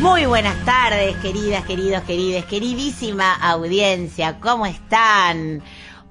[0.00, 5.62] Muy buenas tardes, queridas, queridos, querides, queridísima audiencia, ¿cómo están?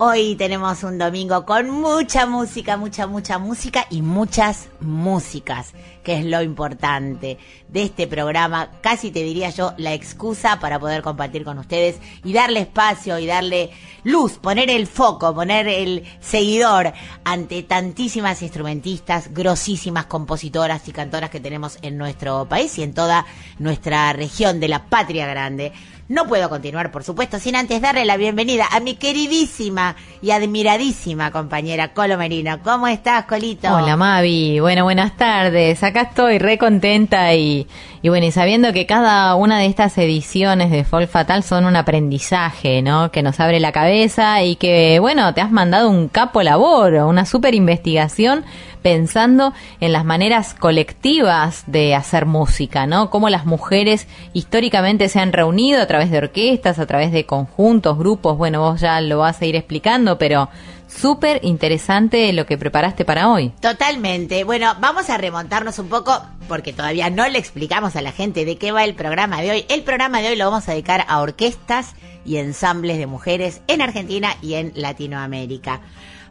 [0.02, 5.74] Hoy tenemos un domingo con mucha música, mucha, mucha música y muchas músicas,
[6.06, 8.72] que es lo importante de este programa.
[8.80, 13.26] Casi te diría yo la excusa para poder compartir con ustedes y darle espacio y
[13.28, 13.72] darle
[14.06, 16.94] luz, poner el foco, poner el seguidor
[17.26, 23.26] ante tantísimas instrumentistas, grosísimas compositoras y cantoras que tenemos en nuestro país y en toda
[23.58, 25.74] nuestra región de la patria grande.
[26.10, 31.30] No puedo continuar, por supuesto, sin antes darle la bienvenida a mi queridísima y admiradísima
[31.30, 32.58] compañera Colo Merino.
[32.64, 33.72] ¿Cómo estás, Colito?
[33.72, 35.84] Hola Mavi, bueno, buenas tardes.
[35.84, 37.68] Acá estoy re contenta y,
[38.02, 41.76] y bueno, y sabiendo que cada una de estas ediciones de Folk Fatal son un
[41.76, 43.12] aprendizaje, ¿no?
[43.12, 47.28] Que nos abre la cabeza y que, bueno, te has mandado un capo labor, una
[47.28, 48.46] super investigación
[48.82, 53.10] pensando en las maneras colectivas de hacer música, ¿no?
[53.10, 57.98] Cómo las mujeres históricamente se han reunido a través de orquestas, a través de conjuntos,
[57.98, 60.50] grupos, bueno, vos ya lo vas a ir explicando, pero
[60.88, 63.50] súper interesante lo que preparaste para hoy.
[63.62, 64.44] Totalmente.
[64.44, 68.58] Bueno, vamos a remontarnos un poco porque todavía no le explicamos a la gente de
[68.58, 69.66] qué va el programa de hoy.
[69.70, 71.94] El programa de hoy lo vamos a dedicar a orquestas
[72.26, 75.82] y ensambles de mujeres en Argentina y en Latinoamérica.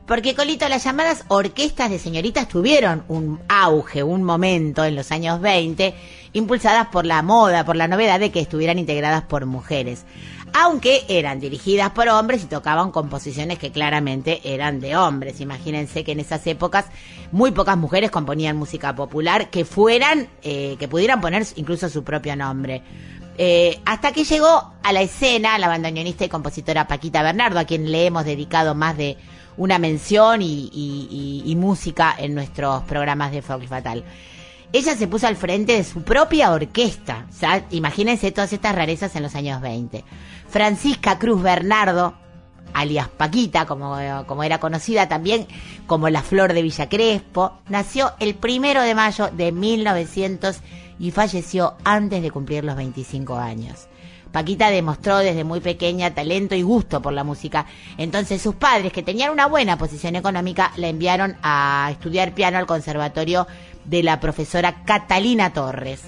[0.08, 5.38] Porque, Colito, las llamadas orquestas de señoritas tuvieron un auge, un momento en los años
[5.42, 5.94] 20,
[6.32, 10.06] impulsadas por la moda, por la novedad de que estuvieran integradas por mujeres.
[10.54, 15.42] Aunque eran dirigidas por hombres y tocaban composiciones que claramente eran de hombres.
[15.42, 16.86] Imagínense que en esas épocas
[17.30, 22.34] muy pocas mujeres componían música popular que fueran, eh, que pudieran poner incluso su propio
[22.34, 22.82] nombre.
[23.36, 27.92] Eh, hasta que llegó a la escena la bandoneonista y compositora Paquita Bernardo, a quien
[27.92, 29.18] le hemos dedicado más de
[29.58, 34.04] una mención y, música en nuestros programas de Folk Fatal.
[34.72, 37.26] Ella se puso al frente de su propia orquesta.
[37.70, 40.04] Imagínense todas estas rarezas en los años 20.
[40.48, 42.14] Francisca Cruz Bernardo,
[42.74, 45.46] alias Paquita, como, como era conocida también
[45.86, 50.60] como la Flor de Villa Crespo, nació el primero de mayo de 1900
[50.98, 53.87] y falleció antes de cumplir los 25 años.
[54.32, 57.66] Paquita demostró desde muy pequeña talento y gusto por la música.
[57.96, 62.66] Entonces sus padres, que tenían una buena posición económica, la enviaron a estudiar piano al
[62.66, 63.46] conservatorio
[63.84, 66.02] de la profesora Catalina Torres.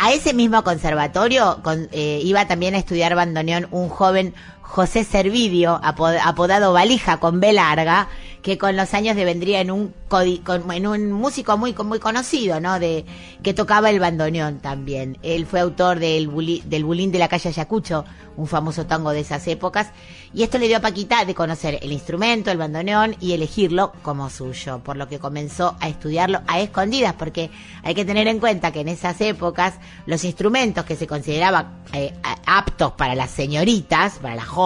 [0.00, 4.32] A ese mismo conservatorio con- eh, iba también a estudiar bandoneón un joven
[4.68, 8.08] José Servidio, apod- apodado Valija con B larga,
[8.42, 12.78] que con los años devendría en un, con- en un músico muy, muy conocido, ¿no?
[12.78, 13.04] De,
[13.42, 15.18] que tocaba el bandoneón también.
[15.22, 18.04] Él fue autor del, buli- del Bulín de la calle Ayacucho,
[18.36, 19.88] un famoso tango de esas épocas,
[20.32, 24.30] y esto le dio a Paquita de conocer el instrumento, el bandoneón, y elegirlo como
[24.30, 27.50] suyo, por lo que comenzó a estudiarlo a escondidas, porque
[27.82, 29.74] hay que tener en cuenta que en esas épocas
[30.06, 32.14] los instrumentos que se consideraban eh,
[32.46, 34.57] aptos para las señoritas, para las jóvenes,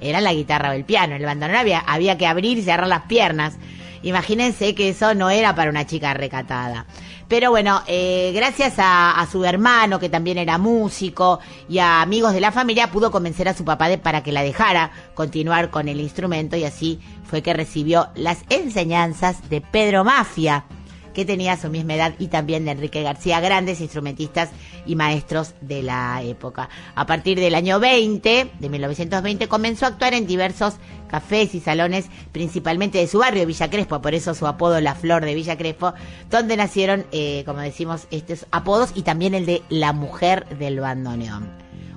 [0.00, 1.14] eran la guitarra o el piano.
[1.16, 3.56] El bandoneón había, había que abrir y cerrar las piernas.
[4.02, 6.86] Imagínense que eso no era para una chica recatada.
[7.26, 12.32] Pero bueno, eh, gracias a, a su hermano, que también era músico, y a amigos
[12.32, 15.88] de la familia, pudo convencer a su papá de, para que la dejara continuar con
[15.88, 20.64] el instrumento y así fue que recibió las enseñanzas de Pedro Mafia,
[21.12, 24.50] que tenía su misma edad, y también de Enrique García, grandes instrumentistas
[24.88, 26.68] y maestros de la época.
[26.96, 30.74] A partir del año 20, de 1920, comenzó a actuar en diversos
[31.08, 35.24] cafés y salones, principalmente de su barrio, Villa Crespo, por eso su apodo La Flor
[35.24, 35.94] de Villa Crespo,
[36.30, 41.48] donde nacieron, eh, como decimos, estos apodos y también el de la mujer del bandoneón,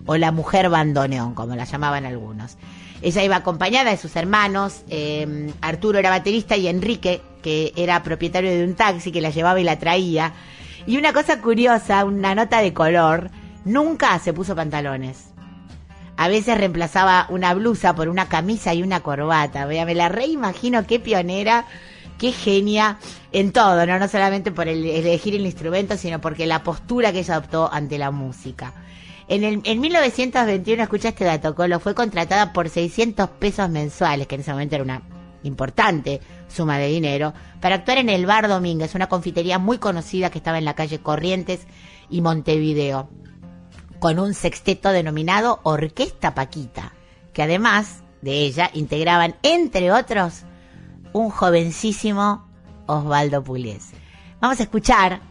[0.05, 2.57] o la mujer bandoneón, como la llamaban algunos.
[3.01, 8.51] Ella iba acompañada de sus hermanos, eh, Arturo era baterista y Enrique, que era propietario
[8.51, 10.33] de un taxi que la llevaba y la traía.
[10.85, 13.29] Y una cosa curiosa, una nota de color,
[13.65, 15.27] nunca se puso pantalones.
[16.17, 19.65] A veces reemplazaba una blusa por una camisa y una corbata.
[19.65, 21.65] Vea, me la reimagino qué pionera,
[22.17, 22.97] qué genia
[23.31, 23.97] en todo, ¿no?
[23.97, 27.97] No solamente por el elegir el instrumento, sino porque la postura que ella adoptó ante
[27.97, 28.73] la música.
[29.27, 34.35] En, el, en 1921, escucha este dato, Colo, fue contratada por 600 pesos mensuales, que
[34.35, 35.01] en ese momento era una
[35.43, 40.37] importante suma de dinero para actuar en el Bar Domínguez, una confitería muy conocida que
[40.37, 41.65] estaba en la calle Corrientes
[42.09, 43.09] y Montevideo,
[43.99, 46.93] con un sexteto denominado Orquesta Paquita,
[47.33, 50.43] que además de ella integraban, entre otros,
[51.13, 52.47] un jovencísimo
[52.85, 53.95] Osvaldo Pugliese.
[54.39, 55.21] Vamos a escuchar,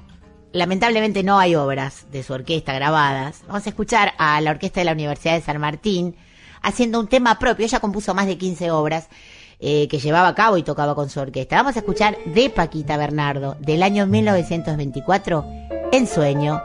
[0.53, 4.85] lamentablemente no hay obras de su orquesta grabadas, vamos a escuchar a la orquesta de
[4.85, 6.17] la Universidad de San Martín
[6.63, 9.09] haciendo un tema propio, ella compuso más de 15 obras
[9.61, 11.57] eh, que llevaba a cabo y tocaba con su orquesta.
[11.57, 15.45] Vamos a escuchar de Paquita Bernardo, del año 1924,
[15.93, 16.63] En Sueño,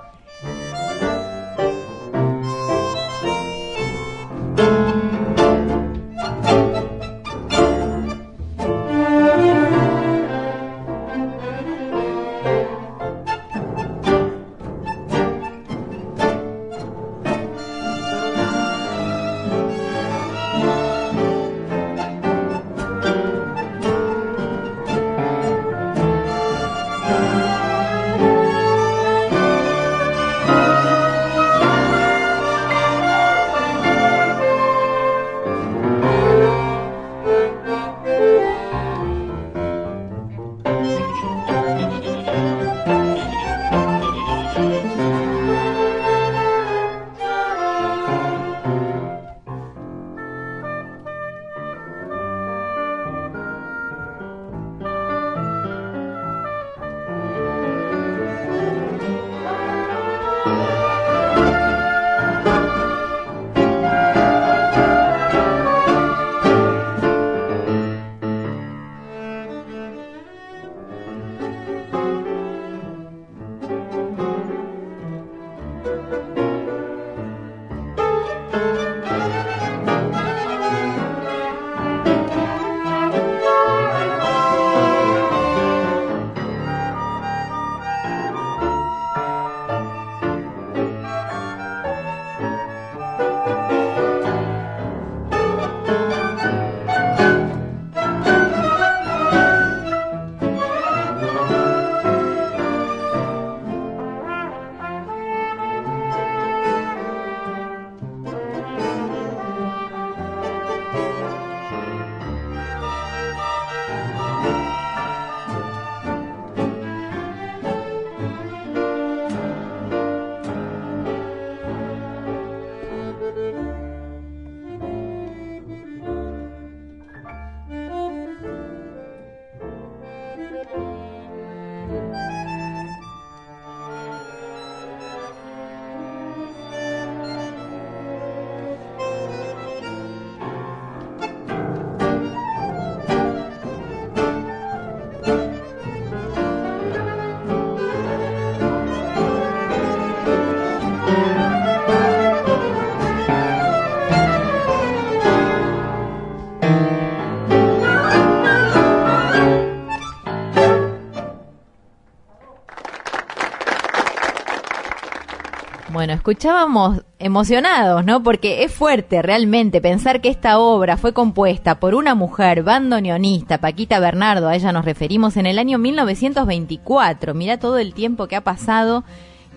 [166.25, 168.23] escuchábamos emocionados, ¿no?
[168.23, 173.99] Porque es fuerte realmente pensar que esta obra fue compuesta por una mujer bandoneonista, Paquita
[173.99, 177.35] Bernardo, a ella nos referimos en el año 1924.
[177.35, 179.03] Mira todo el tiempo que ha pasado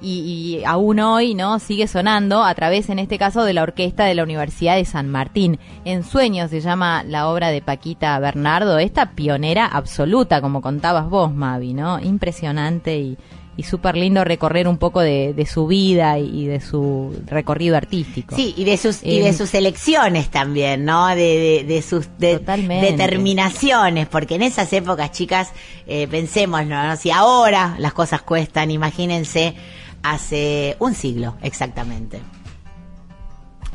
[0.03, 1.59] y, y aún hoy, ¿no?
[1.59, 5.09] Sigue sonando a través, en este caso, de la orquesta de la Universidad de San
[5.09, 5.59] Martín.
[5.87, 11.33] En Sueños se llama la obra de Paquita Bernardo, esta pionera absoluta, como contabas vos,
[11.33, 11.99] Mavi, ¿no?
[11.99, 13.17] Impresionante y,
[13.59, 18.37] y súper lindo recorrer un poco de, de su vida y de su recorrido artístico.
[18.37, 21.09] Sí, y de sus y Eh, de sus elecciones también, ¿no?
[21.09, 25.53] De, de, de sus determinaciones, porque en esas épocas, chicas,
[25.89, 26.97] eh, pensemos, ¿no?
[26.97, 29.57] Si ahora las cosas cuestan, imagínense
[30.05, 32.21] hace un siglo exactamente.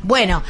[0.01, 0.43] Bueno,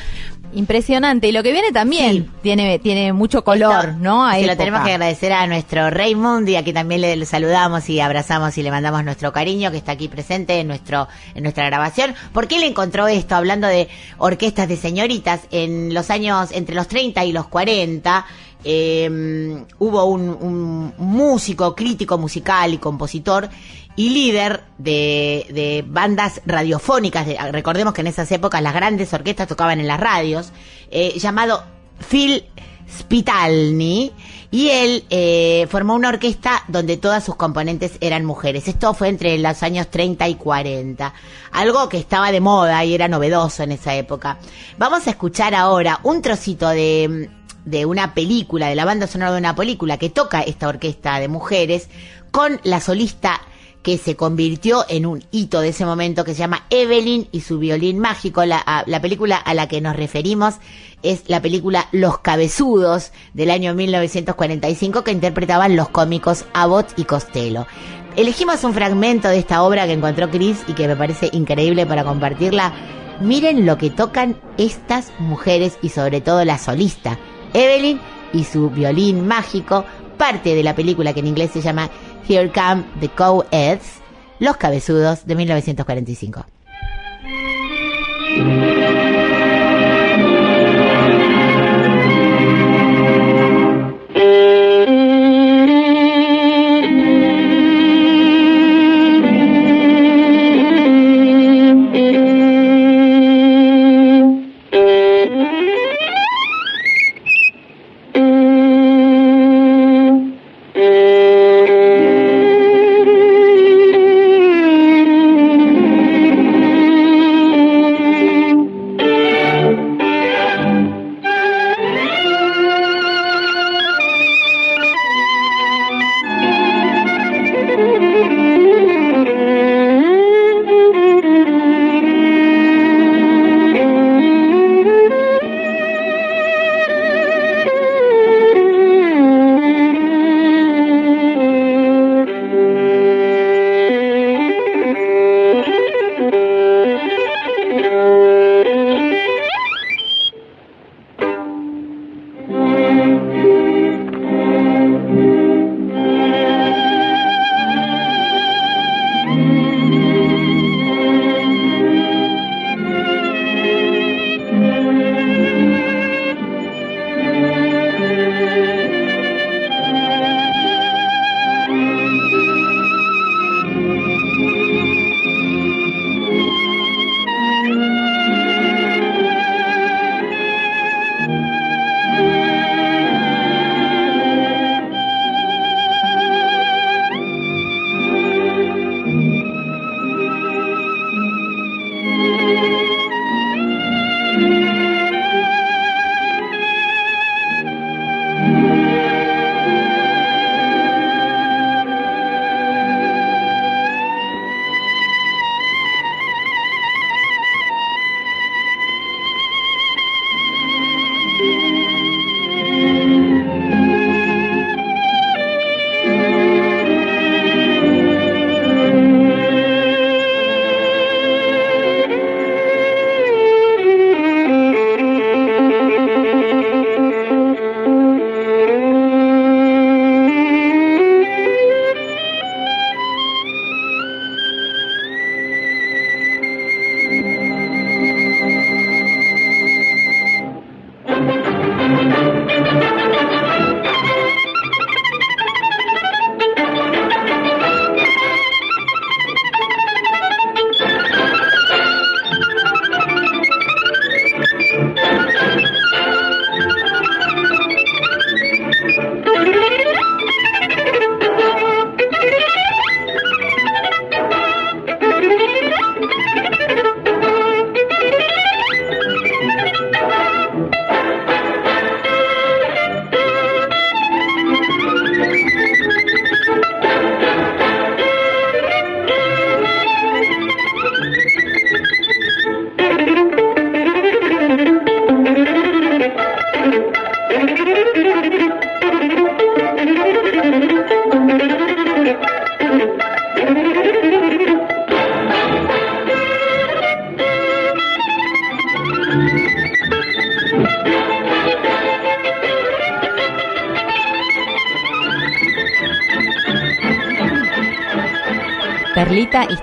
[0.55, 1.27] Impresionante.
[1.27, 2.29] Y lo que viene también Sí.
[2.41, 4.25] tiene, tiene mucho color, Esto, ¿no?
[4.25, 7.25] A se lo tenemos que agradecer a nuestro Rey Mundi, a quien también le, le
[7.25, 11.43] saludamos y abrazamos y le mandamos nuestro cariño, que está aquí presente en nuestro en
[11.43, 12.13] nuestra grabación.
[12.33, 13.35] porque él encontró esto?
[13.35, 18.25] Hablando de orquestas de señoritas, en los años, entre los 30 y los 40,
[18.65, 23.49] eh, hubo un, un músico, crítico musical y compositor
[23.95, 27.25] y líder de, bandas radiofónicas.
[27.27, 30.51] de- recordemos que en esas épocas las grandes orquestas tocaban en las radios,
[30.91, 31.63] eh, llamado
[32.09, 32.45] Phil
[32.89, 34.11] Spitalny
[34.51, 38.67] y él eh, formó una orquesta donde todas sus componentes eran mujeres.
[38.67, 41.13] Esto fue entre los años 30 y 40,
[41.51, 44.37] algo que estaba de moda y era novedoso en esa época.
[44.77, 47.29] Vamos a escuchar ahora un trocito de
[47.65, 51.29] de una película, de la banda sonora de una película que toca esta orquesta de
[51.29, 51.87] mujeres
[52.31, 53.39] con la solista
[53.83, 57.59] que se convirtió en un hito de ese momento que se llama Evelyn y su
[57.59, 58.45] violín mágico.
[58.45, 60.55] La, la película a la que nos referimos
[61.03, 67.67] es la película Los Cabezudos del año 1945 que interpretaban los cómicos Abbott y Costello.
[68.15, 72.03] Elegimos un fragmento de esta obra que encontró Chris y que me parece increíble para
[72.03, 72.73] compartirla.
[73.19, 77.19] Miren lo que tocan estas mujeres y sobre todo la solista,
[77.53, 77.99] Evelyn
[78.31, 79.85] y su violín mágico,
[80.17, 81.89] parte de la película que en inglés se llama
[82.27, 84.01] Here Come the Co-Eds,
[84.39, 86.45] Los Cabezudos de 1945.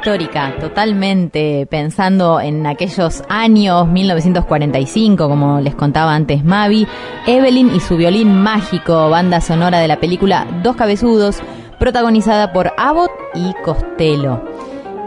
[0.00, 6.87] Histórica, totalmente pensando en aquellos años 1945, como les contaba antes Mavi,
[7.26, 11.42] Evelyn y su violín mágico, banda sonora de la película Dos Cabezudos,
[11.78, 14.42] protagonizada por Abbott y Costello.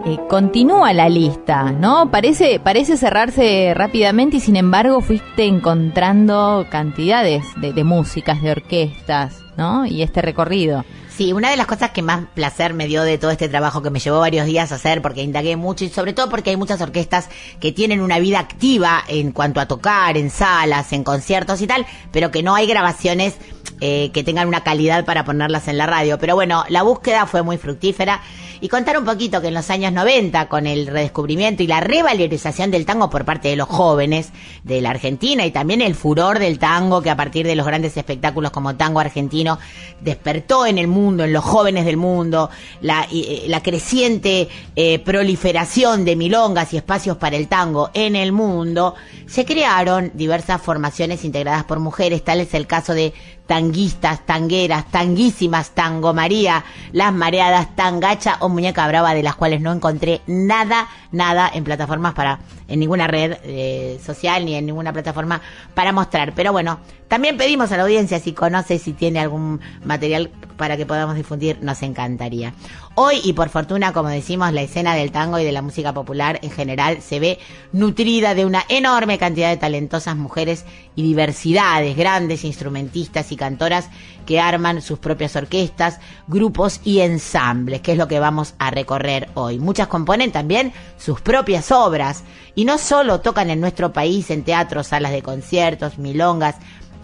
[0.05, 2.11] Eh, continúa la lista, ¿no?
[2.11, 9.43] Parece, parece cerrarse rápidamente y sin embargo fuiste encontrando cantidades de, de músicas, de orquestas,
[9.57, 9.87] ¿no?
[9.87, 10.85] Y este recorrido.
[11.15, 13.91] Sí, una de las cosas que más placer me dio de todo este trabajo que
[13.91, 16.81] me llevó varios días a hacer, porque indagué mucho y sobre todo porque hay muchas
[16.81, 17.29] orquestas
[17.59, 21.85] que tienen una vida activa en cuanto a tocar, en salas, en conciertos y tal,
[22.11, 23.35] pero que no hay grabaciones
[23.81, 26.17] eh, que tengan una calidad para ponerlas en la radio.
[26.19, 28.21] Pero bueno, la búsqueda fue muy fructífera
[28.63, 32.71] y contar un poquito que en los años 90, con el redescubrimiento y la revalorización
[32.71, 34.31] del tango por parte de los jóvenes
[34.63, 37.97] de la Argentina y también el furor del tango que a partir de los grandes
[37.97, 39.59] espectáculos como Tango Argentino
[39.99, 42.49] despertó en el mundo, en los jóvenes del mundo,
[42.79, 48.31] la, eh, la creciente eh, proliferación de milongas y espacios para el tango en el
[48.31, 53.13] mundo, se crearon diversas formaciones integradas por mujeres, tal es el caso de
[53.45, 59.71] tanguistas, tangueras, tanguísimas, tango María, las mareadas, tangacha o muñeca brava, de las cuales no
[59.71, 62.39] encontré nada, nada en plataformas para,
[62.73, 65.41] en ninguna red eh, social ni en ninguna plataforma
[65.75, 66.33] para mostrar.
[66.33, 70.87] Pero bueno, también pedimos a la audiencia si conoce, si tiene algún material para que
[70.87, 72.55] podamos difundir, nos encantaría.
[72.95, 76.39] Hoy, y por fortuna, como decimos, la escena del tango y de la música popular
[76.41, 77.39] en general se ve
[77.71, 80.65] nutrida de una enorme cantidad de talentosas mujeres
[80.95, 83.89] y diversidades, grandes instrumentistas y cantoras
[84.23, 89.29] que arman sus propias orquestas, grupos y ensambles, que es lo que vamos a recorrer
[89.33, 89.59] hoy.
[89.59, 92.23] Muchas componen también sus propias obras
[92.55, 96.55] y no solo tocan en nuestro país en teatros, salas de conciertos, milongas,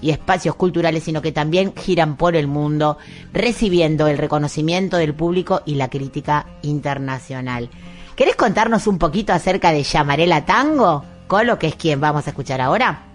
[0.01, 2.97] y espacios culturales, sino que también giran por el mundo,
[3.33, 7.69] recibiendo el reconocimiento del público y la crítica internacional.
[8.15, 11.03] ¿Querés contarnos un poquito acerca de Llamarela Tango?
[11.27, 13.08] Colo, que es quien vamos a escuchar ahora.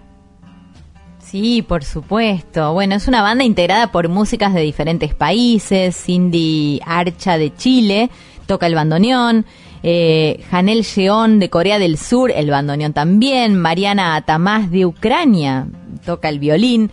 [1.34, 2.74] Sí, por supuesto.
[2.74, 5.96] Bueno, es una banda integrada por músicas de diferentes países.
[5.96, 8.08] Cindy Archa de Chile
[8.46, 9.44] toca el bandoneón.
[9.82, 13.56] Eh, Janel Jeon de Corea del Sur, el bandoneón también.
[13.56, 15.66] Mariana Atamás de Ucrania
[16.06, 16.92] toca el violín.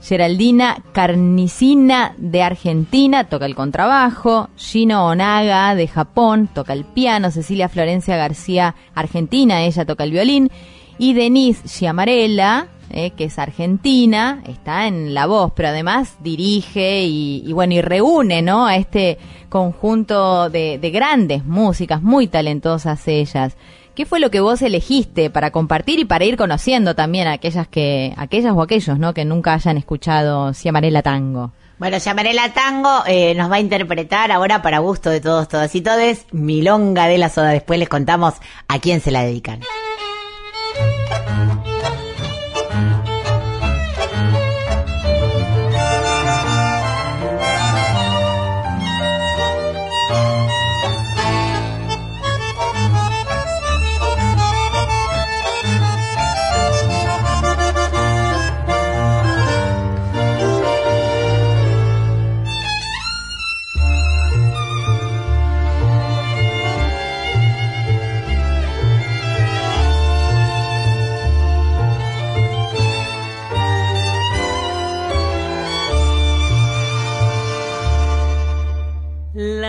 [0.00, 7.68] Geraldina Carnicina de Argentina toca el contrabajo, Gino Onaga de Japón toca el piano, Cecilia
[7.68, 10.48] Florencia García Argentina, ella toca el violín,
[10.96, 17.52] y Denise Chiamarella, eh, que es argentina, está en la voz, pero además dirige y,
[17.52, 18.66] bueno, y reúne, ¿no?
[18.66, 19.18] A este
[19.48, 23.56] conjunto de, de grandes músicas, muy talentosas ellas.
[23.94, 27.68] ¿Qué fue lo que vos elegiste para compartir y para ir conociendo también a aquellas
[27.68, 29.14] que, aquellas o aquellos, ¿no?
[29.14, 31.52] Que nunca hayan escuchado Ciamarela Tango.
[31.80, 35.80] Bueno, Llamarela Tango eh, nos va a interpretar ahora para gusto de todos, todas y
[35.80, 37.50] todes, Milonga de la Soda.
[37.50, 38.34] Después les contamos
[38.68, 39.60] a quién se la dedican.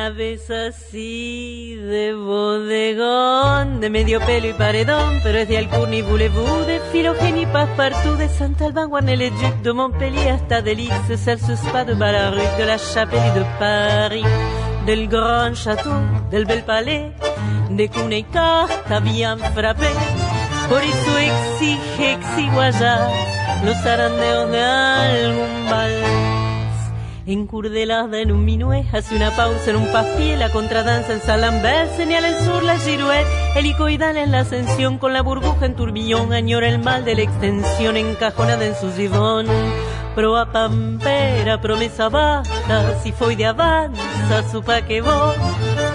[0.01, 6.01] La ves así de bodegón, de medio pelo y paredón, pero es de Alcurni y
[6.01, 12.57] Voulez-vous, de Philogène Passepartout, de Saint-Alban, Guanel-et-Duc, de Montpellier hasta Delix, de Celles-Spa, de Balaruc,
[12.57, 14.25] de la Chapelle y de Paris,
[14.87, 15.93] del Grand Château,
[16.31, 17.11] del Bel Palais,
[17.69, 19.91] de cuna y carta bien frappé.
[20.67, 23.07] Por eso exige exiguayar
[23.63, 25.80] los zarandeos de algún vals.
[27.27, 32.29] Encurdelada en un minué, hace una pausa en un paspié, la contradanza en Salambert, señala
[32.29, 36.79] el sur la girouette, helicoidal en la ascensión, con la burbuja en turbillón, añora el
[36.79, 39.45] mal de la extensión, encajonada en su gibón.
[40.15, 45.37] Proa pampera, promesa basta, si foi de avanza, supa que vos.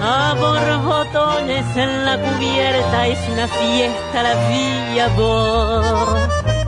[0.00, 6.65] A borbotones en la cubierta, es una fiesta la villa vos.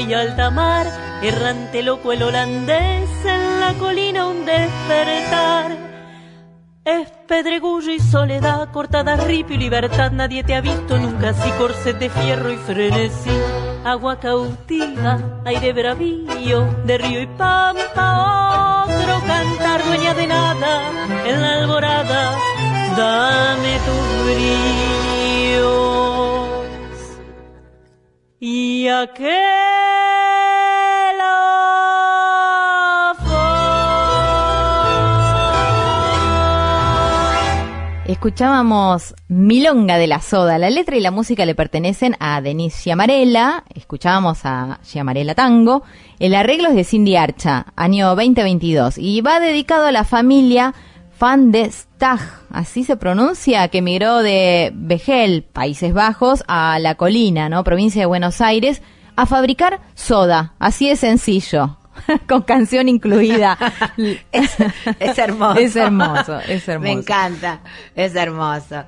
[0.00, 0.86] Y alta mar,
[1.22, 5.76] errante loco el holandés en la colina un despertar.
[6.84, 11.98] Es pedregullo y soledad, cortada ripio y libertad, nadie te ha visto nunca así, corset
[11.98, 13.30] de fierro y frenesí.
[13.84, 20.80] Agua cautiva, aire bravío, de río y pampa, otro cantar, dueña de nada
[21.26, 22.38] en la alborada.
[22.96, 25.87] Dame tus bríos
[28.40, 29.58] y aquel
[38.08, 40.56] Escuchábamos Milonga de la Soda.
[40.56, 43.64] La letra y la música le pertenecen a Denise Giamarella.
[43.74, 45.82] Escuchábamos a Giamarella Tango.
[46.18, 48.96] El arreglo es de Cindy Archa, año 2022.
[48.96, 50.74] Y va dedicado a la familia
[51.18, 57.48] Van de Stag, así se pronuncia, que emigró de Vegel, Países Bajos, a La Colina,
[57.48, 57.64] ¿no?
[57.64, 58.82] Provincia de Buenos Aires,
[59.16, 60.54] a fabricar soda.
[60.60, 61.76] Así de sencillo.
[62.28, 63.58] Con canción incluida.
[64.30, 64.56] Es,
[65.00, 65.58] es hermoso.
[65.58, 66.80] Es hermoso, es hermoso.
[66.84, 67.60] Me encanta,
[67.96, 68.84] es hermoso.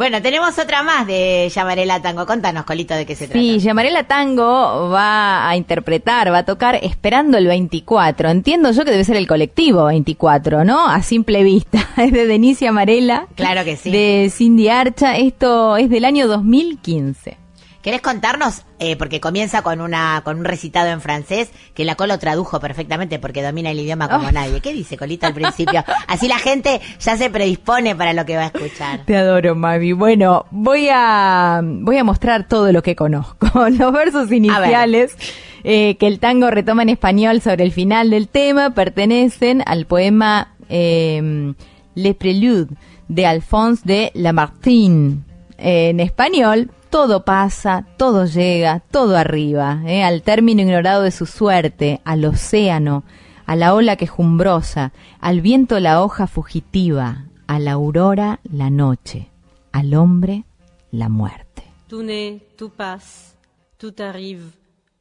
[0.00, 2.24] Bueno, tenemos otra más de Llamarela Tango.
[2.24, 3.56] Contanos, Colito, de qué se Sí, trata.
[3.58, 8.30] Llamarela Tango va a interpretar, va a tocar Esperando el 24.
[8.30, 10.88] Entiendo yo que debe ser el colectivo 24, ¿no?
[10.88, 11.86] A simple vista.
[11.98, 13.26] Es de Denise Amarela.
[13.34, 13.90] Claro que sí.
[13.90, 15.18] De Cindy Archa.
[15.18, 17.36] Esto es del año 2015.
[17.82, 18.62] ¿Querés contarnos?
[18.78, 23.18] Eh, porque comienza con una con un recitado en francés que la Colo tradujo perfectamente
[23.18, 24.32] porque domina el idioma como Oh.
[24.32, 24.60] nadie.
[24.60, 25.82] ¿Qué dice Colito al principio?
[26.06, 29.04] Así la gente ya se predispone para lo que va a escuchar.
[29.06, 29.92] Te adoro, Mavi.
[29.92, 33.68] Bueno, voy a, voy a mostrar todo lo que conozco.
[33.70, 35.16] Los versos iniciales
[35.64, 40.54] eh, que el tango retoma en español sobre el final del tema pertenecen al poema
[40.68, 41.54] eh,
[41.94, 42.74] Le Prélude
[43.08, 45.18] de Alphonse de Lamartine.
[45.58, 52.00] En español, todo pasa, todo llega, todo arriba, eh, al término ignorado de su suerte,
[52.04, 53.04] al océano,
[53.46, 59.30] a la ola quejumbrosa, al viento la hoja fugitiva, a la aurora la noche,
[59.72, 60.44] al hombre
[60.90, 61.62] la muerte.
[61.88, 63.36] Tout naît, tout passe,
[63.78, 64.52] tout arrive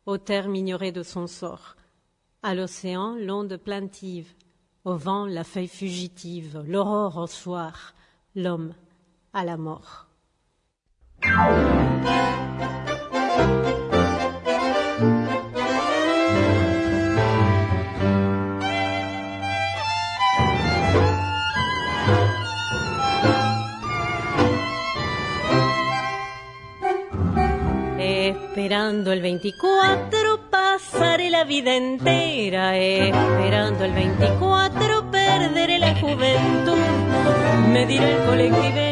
[0.06, 1.76] au terme ignoré de son sort.
[2.42, 4.28] À l'océan, l'onde plaintive,
[4.86, 7.94] au vent, la feuille fugitive, l'aurore au soir,
[8.36, 8.74] l'homme
[9.34, 10.09] à la mort.
[28.60, 36.78] Esperando el 24 pasaré la vida entera, esperando el 24 perderé la juventud.
[37.72, 38.89] Me dirá el colectivero,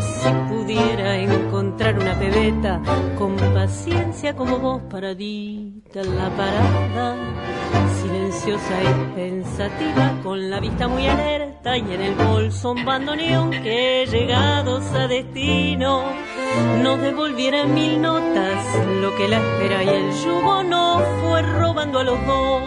[0.00, 2.80] si pudiera encontrar una pebeta
[3.16, 7.16] con paciencia como vos paradita en la parada,
[8.00, 14.06] silenciosa y pensativa, con la vista muy alerta y en el bolso un bandoneón que
[14.10, 16.02] llegados a destino
[16.82, 18.64] nos devolviera mil notas
[19.00, 22.62] lo que la espera y el yugo no fue robando a los dos.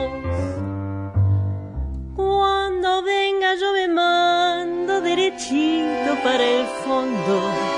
[2.16, 3.88] Cuando venga yo me
[5.08, 7.36] derechito para el fondo,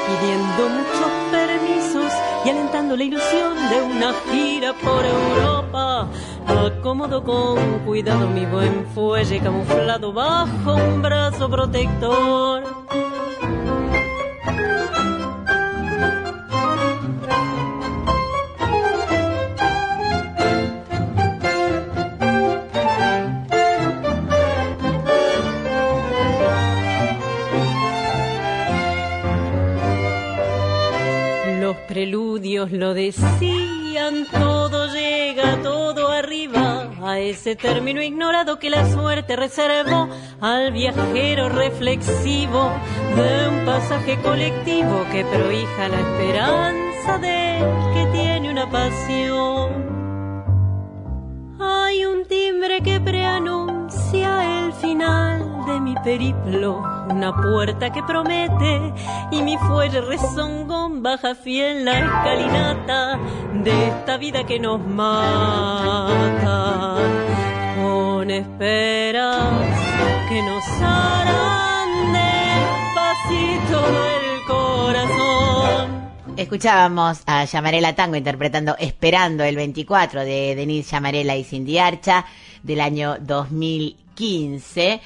[0.08, 2.12] pidiendo muchos permisos
[2.44, 6.08] y alentando la ilusión de una gira por Europa.
[6.48, 12.64] Acomodo con cuidado mi buen fuelle camuflado bajo un brazo protector.
[31.90, 40.08] Preludios lo decían, todo llega, todo arriba, a ese término ignorado que la suerte reservó
[40.40, 42.72] al viajero reflexivo
[43.16, 49.90] de un pasaje colectivo que prohija la esperanza del que tiene una pasión.
[51.60, 58.94] Hay un timbre que preanuncia el final de mi periplo, una puerta que promete
[59.32, 63.20] y mi fuelle rezongón baja fiel la escalinata
[63.54, 66.18] de esta vida que nos mata.
[67.82, 69.54] Con esperas
[70.30, 76.10] que nos harán despacito el corazón.
[76.38, 82.26] Escuchábamos a Llamarela Tango interpretando Esperando el 24 de Denise Llamarela y Cindy Archa
[82.62, 85.02] del año 2015.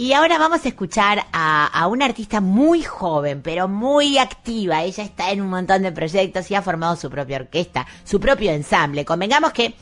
[0.00, 4.82] Y ahora vamos a escuchar a, a una artista muy joven, pero muy activa.
[4.82, 8.50] Ella está en un montón de proyectos y ha formado su propia orquesta, su propio
[8.50, 9.04] ensamble.
[9.04, 9.74] Convengamos que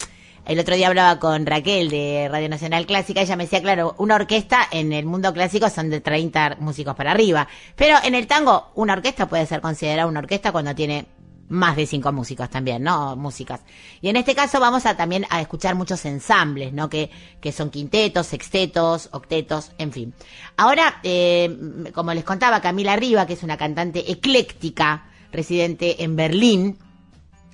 [0.45, 4.17] el otro día hablaba con Raquel de Radio Nacional Clásica, ella me decía, claro, una
[4.17, 8.73] orquesta en el mundo clásico son de 30 músicos para arriba, pero en el tango
[8.75, 11.07] una orquesta puede ser considerada una orquesta cuando tiene
[11.49, 13.17] más de cinco músicos también, ¿no?
[13.17, 13.61] Músicas.
[14.01, 16.89] Y en este caso vamos a también a escuchar muchos ensambles, ¿no?
[16.89, 20.15] Que, que son quintetos, sextetos, octetos, en fin.
[20.57, 26.79] Ahora, eh, como les contaba, Camila Riva, que es una cantante ecléctica, residente en Berlín,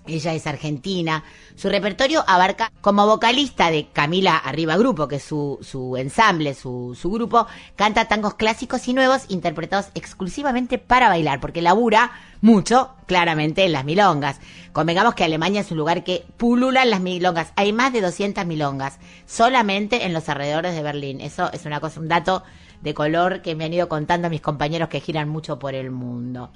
[0.07, 1.25] ella es argentina.
[1.57, 6.97] Su repertorio abarca como vocalista de Camila Arriba Grupo, que es su, su ensamble, su,
[7.01, 13.64] su grupo, canta tangos clásicos y nuevos interpretados exclusivamente para bailar, porque labura mucho, claramente,
[13.64, 14.40] en las milongas.
[14.73, 17.53] Convengamos que Alemania es un lugar que pululan las milongas.
[17.57, 21.21] Hay más de 200 milongas, solamente en los alrededores de Berlín.
[21.21, 22.43] Eso es una cosa, un dato
[22.83, 26.53] de color que me han ido contando mis compañeros que giran mucho por el mundo.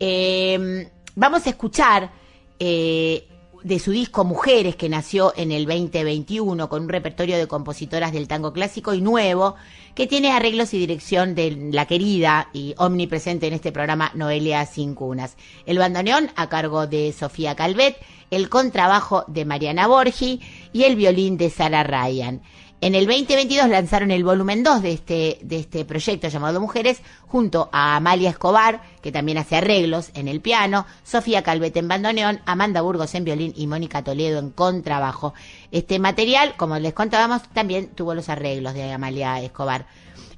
[0.00, 2.10] Eh, vamos a escuchar
[2.58, 3.28] eh,
[3.66, 8.28] de su disco Mujeres, que nació en el 2021 con un repertorio de compositoras del
[8.28, 9.56] tango clásico y nuevo,
[9.96, 15.36] que tiene arreglos y dirección de la querida y omnipresente en este programa Noelia Cincunas.
[15.66, 17.96] El bandoneón a cargo de Sofía Calvet,
[18.30, 20.40] el contrabajo de Mariana Borgi
[20.72, 22.42] y el violín de Sara Ryan.
[22.82, 27.70] En el 2022 lanzaron el volumen 2 de este, de este proyecto llamado Mujeres, junto
[27.72, 32.82] a Amalia Escobar, que también hace arreglos en el piano, Sofía Calvet en bandoneón, Amanda
[32.82, 35.32] Burgos en violín y Mónica Toledo en contrabajo.
[35.72, 39.86] Este material, como les contábamos, también tuvo los arreglos de Amalia Escobar.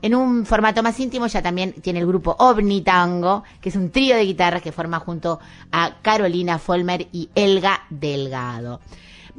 [0.01, 3.91] En un formato más íntimo ya también tiene el grupo OVNI Tango, que es un
[3.91, 5.41] trío de guitarras que forma junto
[5.73, 8.81] a Carolina Folmer y Elga Delgado.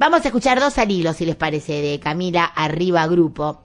[0.00, 3.60] Vamos a escuchar dos al si les parece, de Camila Arriba Grupo.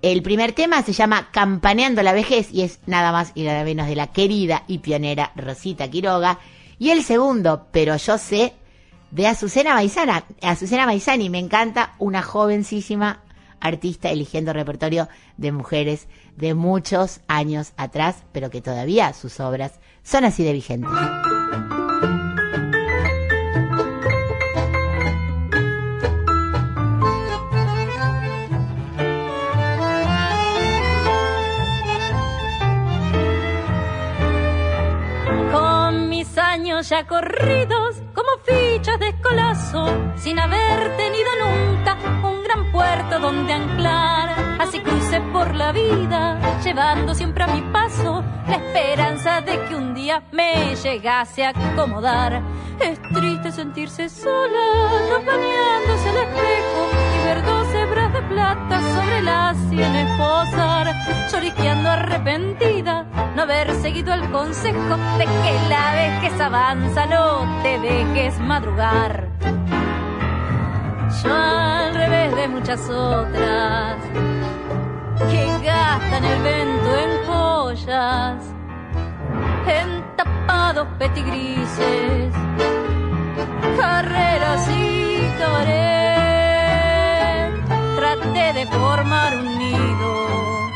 [0.00, 3.86] El primer tema se llama Campaneando la vejez y es nada más y nada menos
[3.86, 6.38] de la querida y pionera Rosita Quiroga.
[6.78, 8.54] Y el segundo, pero yo sé,
[9.10, 10.24] de Azucena Maizana.
[10.40, 13.20] Azucena Maizani, me encanta una jovencísima
[13.60, 16.08] artista eligiendo repertorio de mujeres
[16.38, 21.35] de muchos años atrás, pero que todavía sus obras son así de vigentes.
[36.76, 39.86] Años ya corridos como fichas de escolazo,
[40.16, 44.58] sin haber tenido nunca un gran puerto donde anclar.
[44.58, 49.94] Así crucé por la vida, llevando siempre a mi paso la esperanza de que un
[49.94, 52.42] día me llegase a acomodar.
[52.80, 58.80] Es triste sentirse sola, campaneándose al espejo y ver dos hebras de plata
[59.26, 60.94] sobre las sienes posar,
[61.30, 68.38] lloriqueando arrepentida, no haber seguido el consejo de que la vejez avanza, no te dejes
[68.38, 69.28] madrugar.
[71.22, 73.96] Yo al revés de muchas otras
[75.30, 78.44] que gastan el vento en joyas,
[79.66, 82.32] en tapados petigrises,
[83.78, 86.05] carreras y cabaret.
[88.16, 90.70] De formar un nido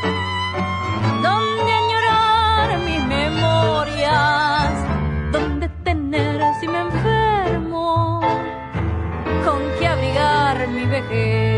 [1.23, 4.71] donde añorar mis memorias,
[5.31, 8.21] donde tener si me enfermo,
[9.43, 11.50] con que abrigar mi vejez.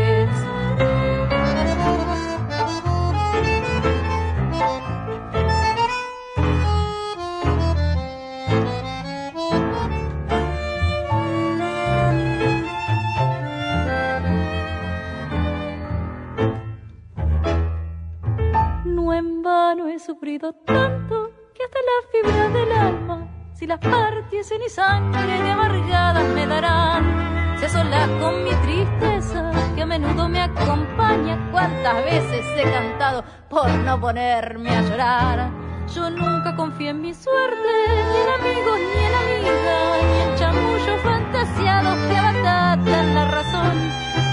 [19.44, 25.42] Vano he sufrido tanto que hasta las fibras del alma, si las partiesen y sangre
[25.42, 27.58] de amargadas me darán.
[27.60, 31.50] Se sola con mi tristeza que a menudo me acompaña.
[31.52, 35.50] Cuántas veces he cantado por no ponerme a llorar.
[35.94, 37.70] Yo nunca confié en mi suerte,
[38.10, 43.76] ni en amigos ni en amigas, ni en chamullos fantasiados que abatatan la razón.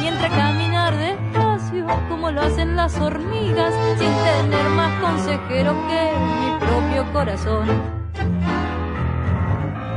[0.02, 1.31] Y caminar despacio,
[2.10, 7.68] como lo hacen las hormigas, sin tener más consejero que mi propio corazón.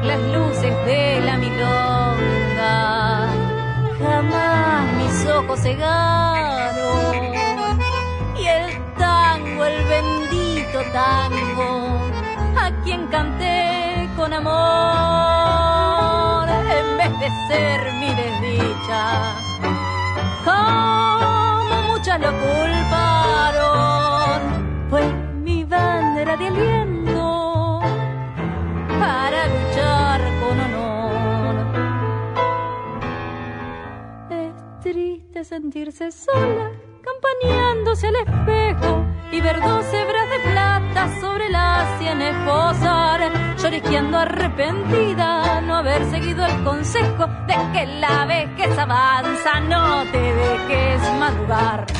[0.03, 3.29] Las luces de la milonga
[3.99, 7.35] jamás mis ojos cegaron.
[8.39, 11.99] Y el tango, el bendito tango,
[12.61, 15.34] a quien canté con amor,
[35.55, 43.57] sentirse sola, campaneándose al espejo y ver dos hebras de plata sobre las sienes posar,
[43.57, 51.01] lloriqueando arrepentida, no haber seguido el consejo de que la vejez avanza, no te dejes
[51.21, 51.94] madrugar.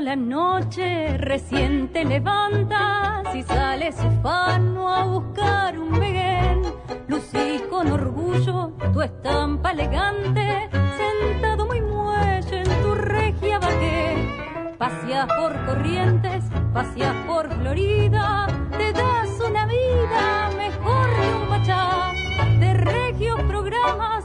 [0.00, 6.62] La noche, recién te levantas y sales ufano a buscar un veguén.
[7.08, 14.74] Lucí con orgullo tu estampa elegante, sentado muy muelle en tu regia bajé.
[14.78, 18.46] Paseas por corrientes, paseas por Florida,
[18.78, 22.12] te das una vida mejor que un pachá.
[22.60, 24.24] De regios programas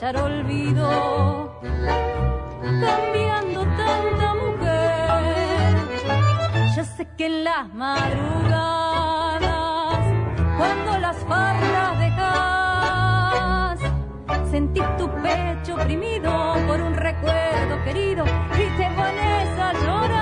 [0.00, 1.60] hallar olvido,
[2.62, 5.74] cambiando tanta mujer.
[6.74, 9.40] Yo sé que en las madrugadas,
[10.56, 13.80] cuando las farras dejas,
[14.50, 20.19] sentís tu pecho oprimido por un recuerdo querido y te pones a llorar.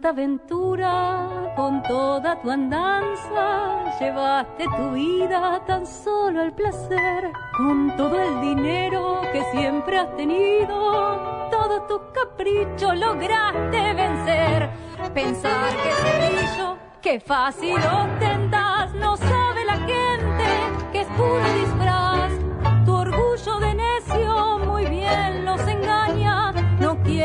[0.00, 7.30] Tanta aventura, con toda tu andanza, llevaste tu vida tan solo al placer.
[7.56, 14.70] Con todo el dinero que siempre has tenido, todos tus caprichos lograste vencer.
[15.12, 20.46] Pensar que ese brillo, que fácil ostentas, no sabe la gente
[20.92, 22.09] que es puro disfraz.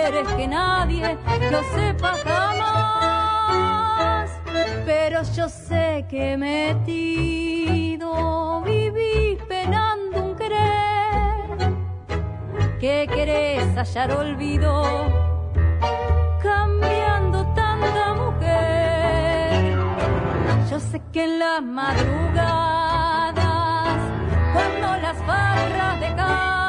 [0.06, 1.18] Quieres que nadie
[1.52, 3.50] lo sepa jamás.
[4.86, 8.12] Pero yo sé que metido
[8.62, 11.58] vivís penando un querer,
[12.80, 14.84] que querés hallar olvido,
[16.42, 19.76] cambiando tanta mujer.
[20.70, 23.34] Yo sé que en las madrugadas,
[24.54, 26.65] cuando las barras dejas,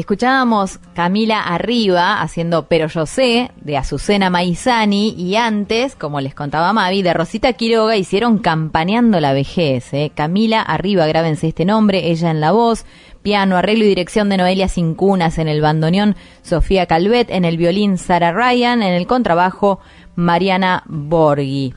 [0.00, 6.72] Escuchábamos Camila Arriba haciendo Pero yo sé de Azucena Maizani y antes, como les contaba
[6.72, 9.92] Mavi, de Rosita Quiroga hicieron Campaneando la vejez.
[9.92, 10.10] ¿eh?
[10.14, 12.86] Camila Arriba, grábense este nombre, ella en la voz,
[13.22, 17.98] piano, arreglo y dirección de Noelia Cincunas en el bandoneón, Sofía Calvet en el violín,
[17.98, 19.80] Sara Ryan en el contrabajo,
[20.16, 21.74] Mariana Borghi.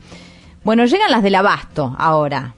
[0.64, 2.56] Bueno, llegan las del Abasto ahora.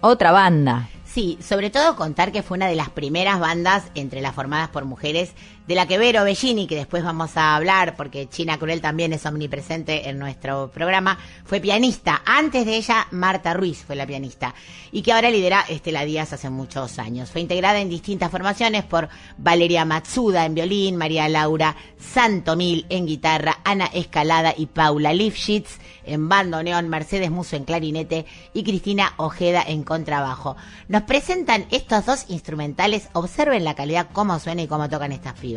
[0.00, 0.88] Otra banda.
[1.14, 4.84] Sí, sobre todo contar que fue una de las primeras bandas entre las formadas por
[4.84, 5.30] mujeres,
[5.66, 9.24] de la que Vero Bellini, que después vamos a hablar, porque China Cruel también es
[9.24, 12.22] omnipresente en nuestro programa, fue pianista.
[12.26, 14.54] Antes de ella, Marta Ruiz fue la pianista,
[14.92, 17.30] y que ahora lidera Estela Díaz hace muchos años.
[17.30, 23.58] Fue integrada en distintas formaciones por Valeria Matsuda en violín, María Laura Santomil en guitarra,
[23.64, 29.82] Ana Escalada y Paula Lifshitz en bandoneón, Mercedes Muso en clarinete y Cristina Ojeda en
[29.84, 30.56] contrabajo.
[30.88, 35.53] Nos presentan estos dos instrumentales, observen la calidad, cómo suena y cómo tocan estas pibas.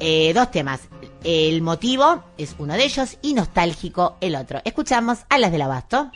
[0.00, 0.88] Eh, dos temas.
[1.22, 4.60] El motivo es uno de ellos y nostálgico el otro.
[4.64, 6.10] Escuchamos a las del abasto.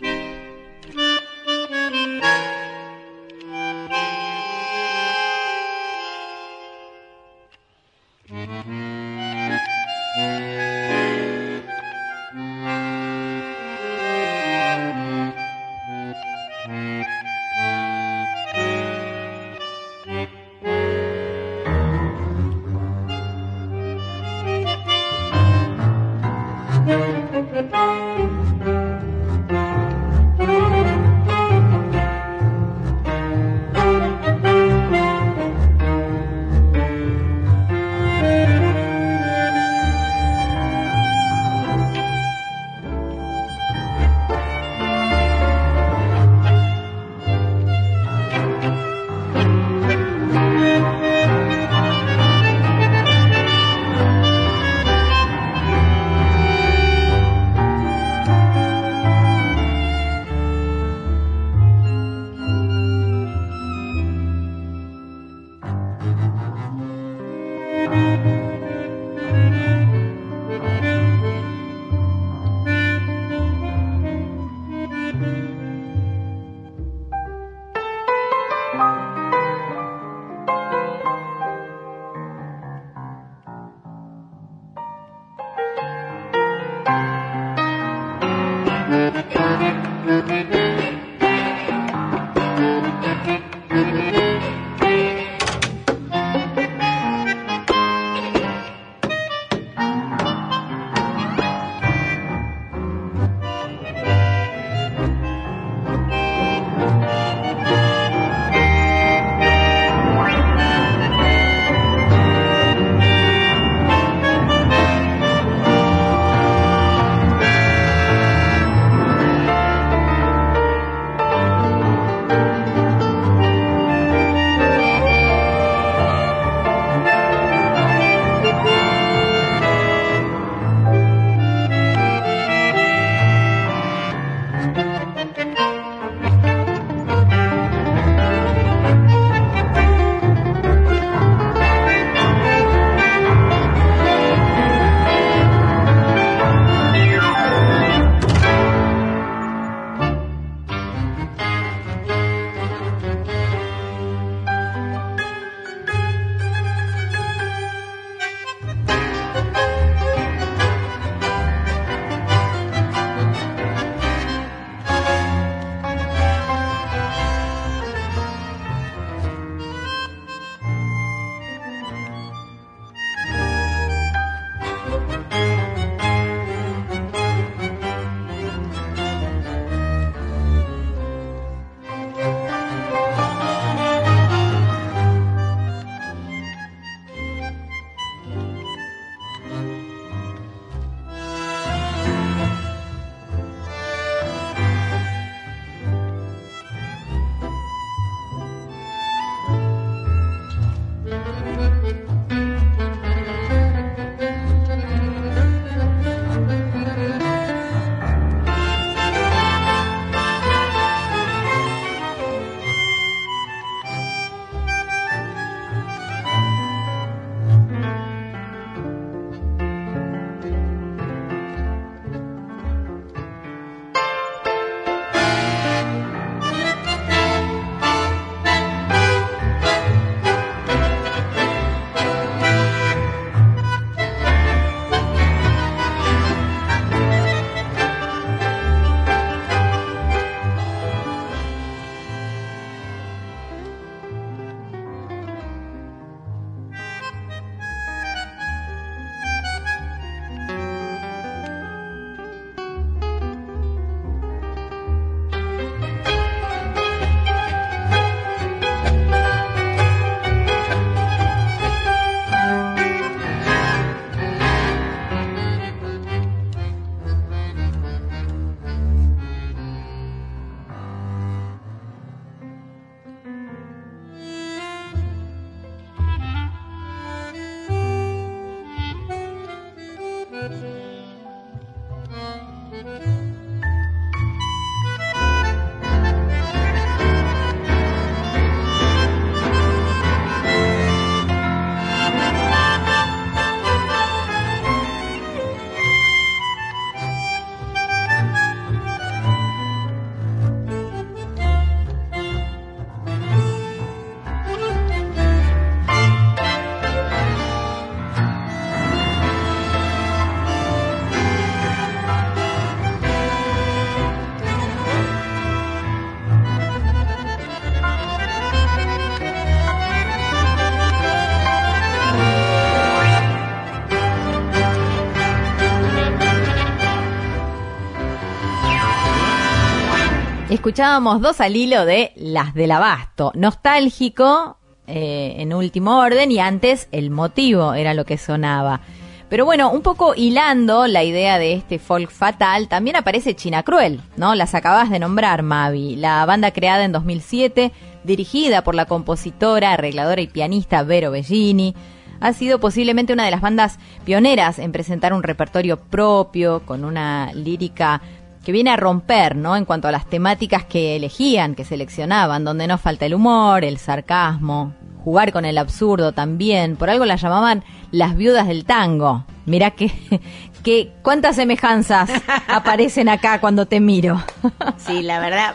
[330.68, 336.88] Escuchábamos dos al hilo de Las del Abasto, nostálgico eh, en último orden y antes
[336.92, 338.82] el motivo era lo que sonaba.
[339.30, 344.02] Pero bueno, un poco hilando la idea de este folk fatal, también aparece China Cruel,
[344.18, 344.34] ¿no?
[344.34, 345.96] Las acabas de nombrar, Mavi.
[345.96, 347.72] La banda creada en 2007,
[348.04, 351.74] dirigida por la compositora, arregladora y pianista Vero Bellini,
[352.20, 357.32] ha sido posiblemente una de las bandas pioneras en presentar un repertorio propio, con una
[357.32, 358.02] lírica
[358.48, 359.56] que viene a romper, ¿no?
[359.56, 363.76] En cuanto a las temáticas que elegían, que seleccionaban, donde no falta el humor, el
[363.76, 364.72] sarcasmo,
[365.04, 366.76] jugar con el absurdo también.
[366.76, 369.26] Por algo las llamaban las viudas del tango.
[369.44, 369.92] Mirá que,
[370.64, 372.08] que cuántas semejanzas
[372.48, 374.18] aparecen acá cuando te miro.
[374.78, 375.54] Sí, la verdad,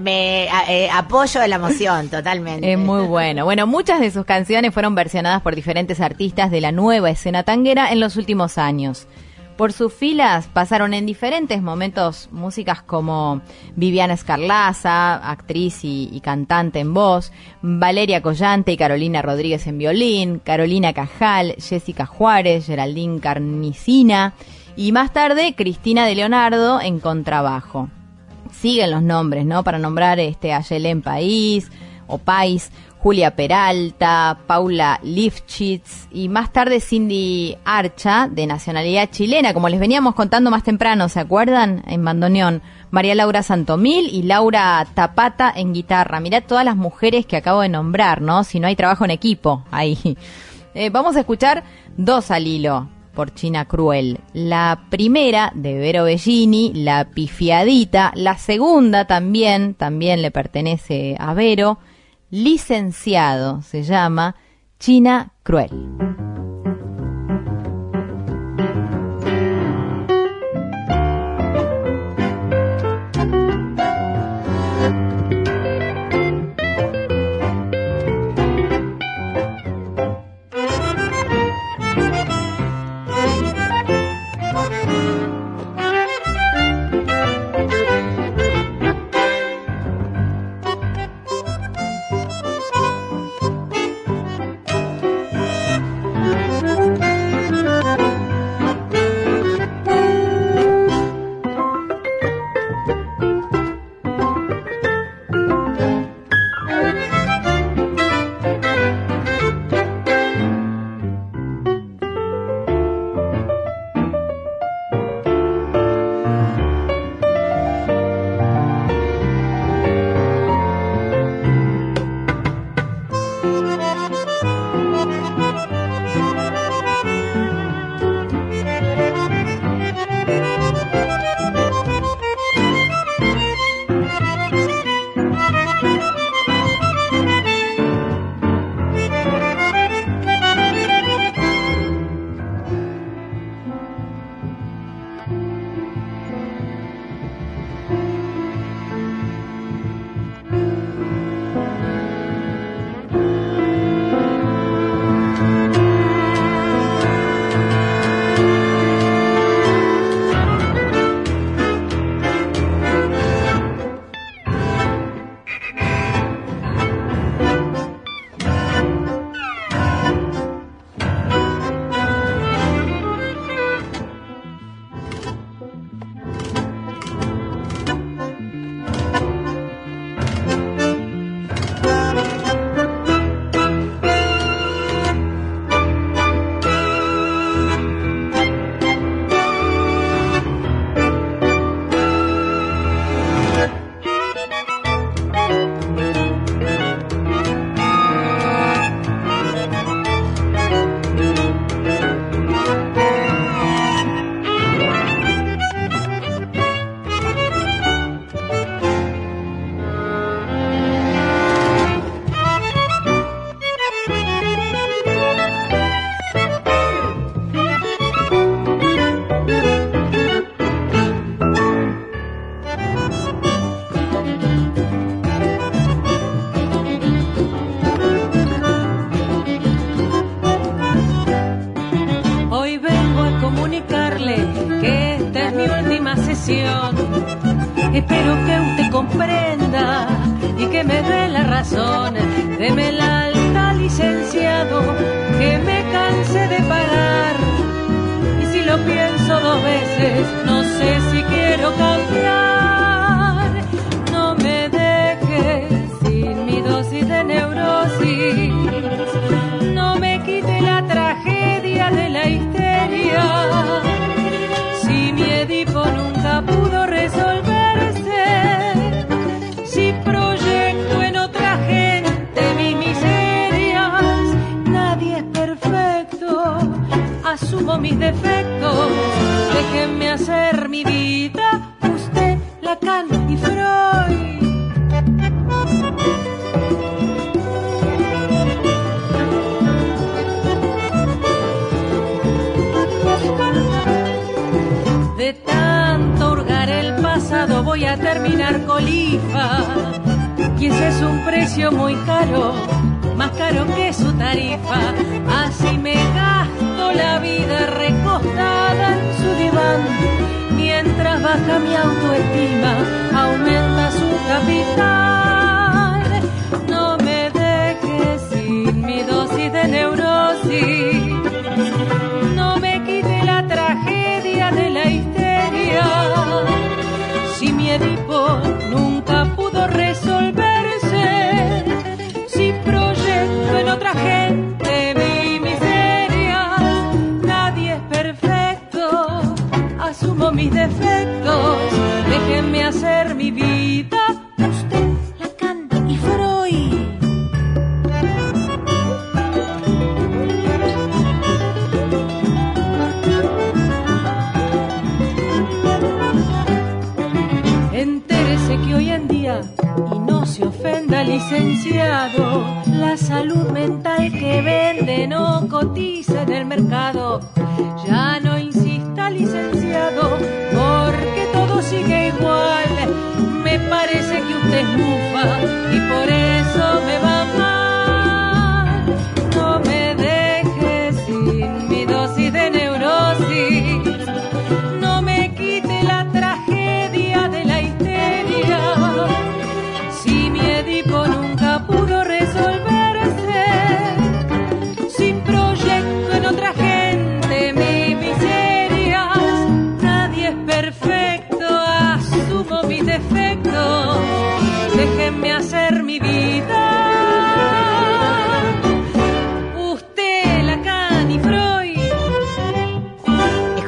[0.00, 2.70] me, eh, apoyo de la emoción totalmente.
[2.70, 3.46] Es muy bueno.
[3.46, 7.90] Bueno, muchas de sus canciones fueron versionadas por diferentes artistas de la nueva escena tanguera
[7.90, 9.06] en los últimos años.
[9.60, 13.42] Por sus filas pasaron en diferentes momentos músicas como
[13.76, 17.30] Viviana Escarlaza, actriz y, cantante en voz,
[17.60, 24.32] Valeria Collante y Carolina Rodríguez en violín, Carolina Cajal, Jessica Juárez, Geraldine Carnicina
[24.76, 27.90] y más tarde Cristina de Leonardo en contrabajo.
[28.50, 29.62] Siguen los nombres, ¿no?
[29.62, 30.62] Para nombrar este a
[31.04, 31.70] País
[32.06, 32.72] o País,
[33.02, 40.14] Julia Peralta, Paula Lifchitz y más tarde Cindy Archa, de nacionalidad chilena, como les veníamos
[40.14, 41.82] contando más temprano, ¿se acuerdan?
[41.86, 42.60] En bandoneón.
[42.90, 46.20] María Laura Santomil y Laura Tapata en guitarra.
[46.20, 48.44] Mirá todas las mujeres que acabo de nombrar, ¿no?
[48.44, 49.98] Si no hay trabajo en equipo ahí.
[50.72, 51.64] Eh, vamos a escuchar
[51.96, 54.20] dos al hilo por China Cruel.
[54.34, 58.12] La primera de Vero Bellini, La Pifiadita.
[58.14, 61.78] La segunda también, también le pertenece a Vero
[62.30, 64.36] licenciado, se llama
[64.78, 66.39] China Cruel.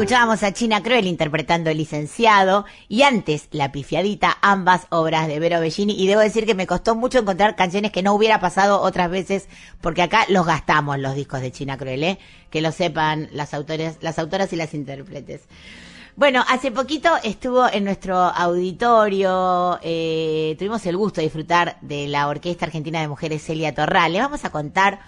[0.03, 5.61] Escuchábamos a China Cruel interpretando el licenciado y antes La Pifiadita, ambas obras de Vero
[5.61, 5.95] Bellini.
[5.95, 9.47] Y debo decir que me costó mucho encontrar canciones que no hubiera pasado otras veces
[9.81, 12.19] porque acá los gastamos los discos de China Cruel, ¿eh?
[12.51, 15.43] Que lo sepan las autores, las autoras y las intérpretes.
[16.17, 22.27] Bueno, hace poquito estuvo en nuestro auditorio, eh, tuvimos el gusto de disfrutar de la
[22.27, 24.15] Orquesta Argentina de Mujeres Celia Torral.
[24.15, 24.99] Le vamos a contar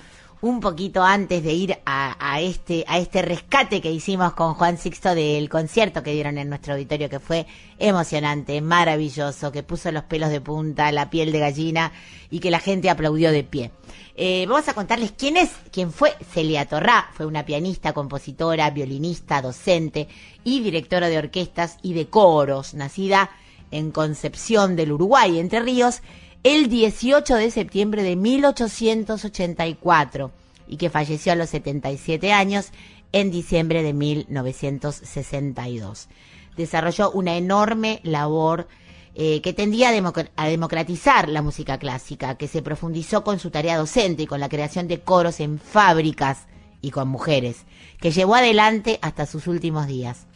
[0.45, 5.15] un poquito antes de ir a, este a este rescate que hicimos con Juan Sixto
[5.15, 7.47] del concierto que dieron en nuestro auditorio que fue
[7.79, 11.93] emocionante, maravilloso, que puso los pelos de punta, la piel de gallina
[12.31, 13.71] y que la gente aplaudió de pie.
[14.17, 17.09] Eh, vamos a contarles quién es, quién fue Celia Torrá.
[17.15, 20.09] Fue una pianista, compositora, violinista, docente
[20.45, 23.31] y directora de orquestas y de coros, nacida
[23.71, 26.03] en Concepción del Uruguay, Entre Ríos,
[26.45, 30.31] el 18 de septiembre de 1884
[30.69, 32.69] y que falleció a los 77 años
[33.13, 36.09] en diciembre de 1962.
[36.57, 38.69] Desarrolló una enorme labor
[39.15, 43.79] eh, que tendía a, a democratizar la música clásica, que se profundizó con su tarea
[43.79, 46.41] docente y con la creación de coros en fábricas
[46.83, 47.63] y con mujeres,
[48.01, 50.27] que llevó adelante hasta sus últimos días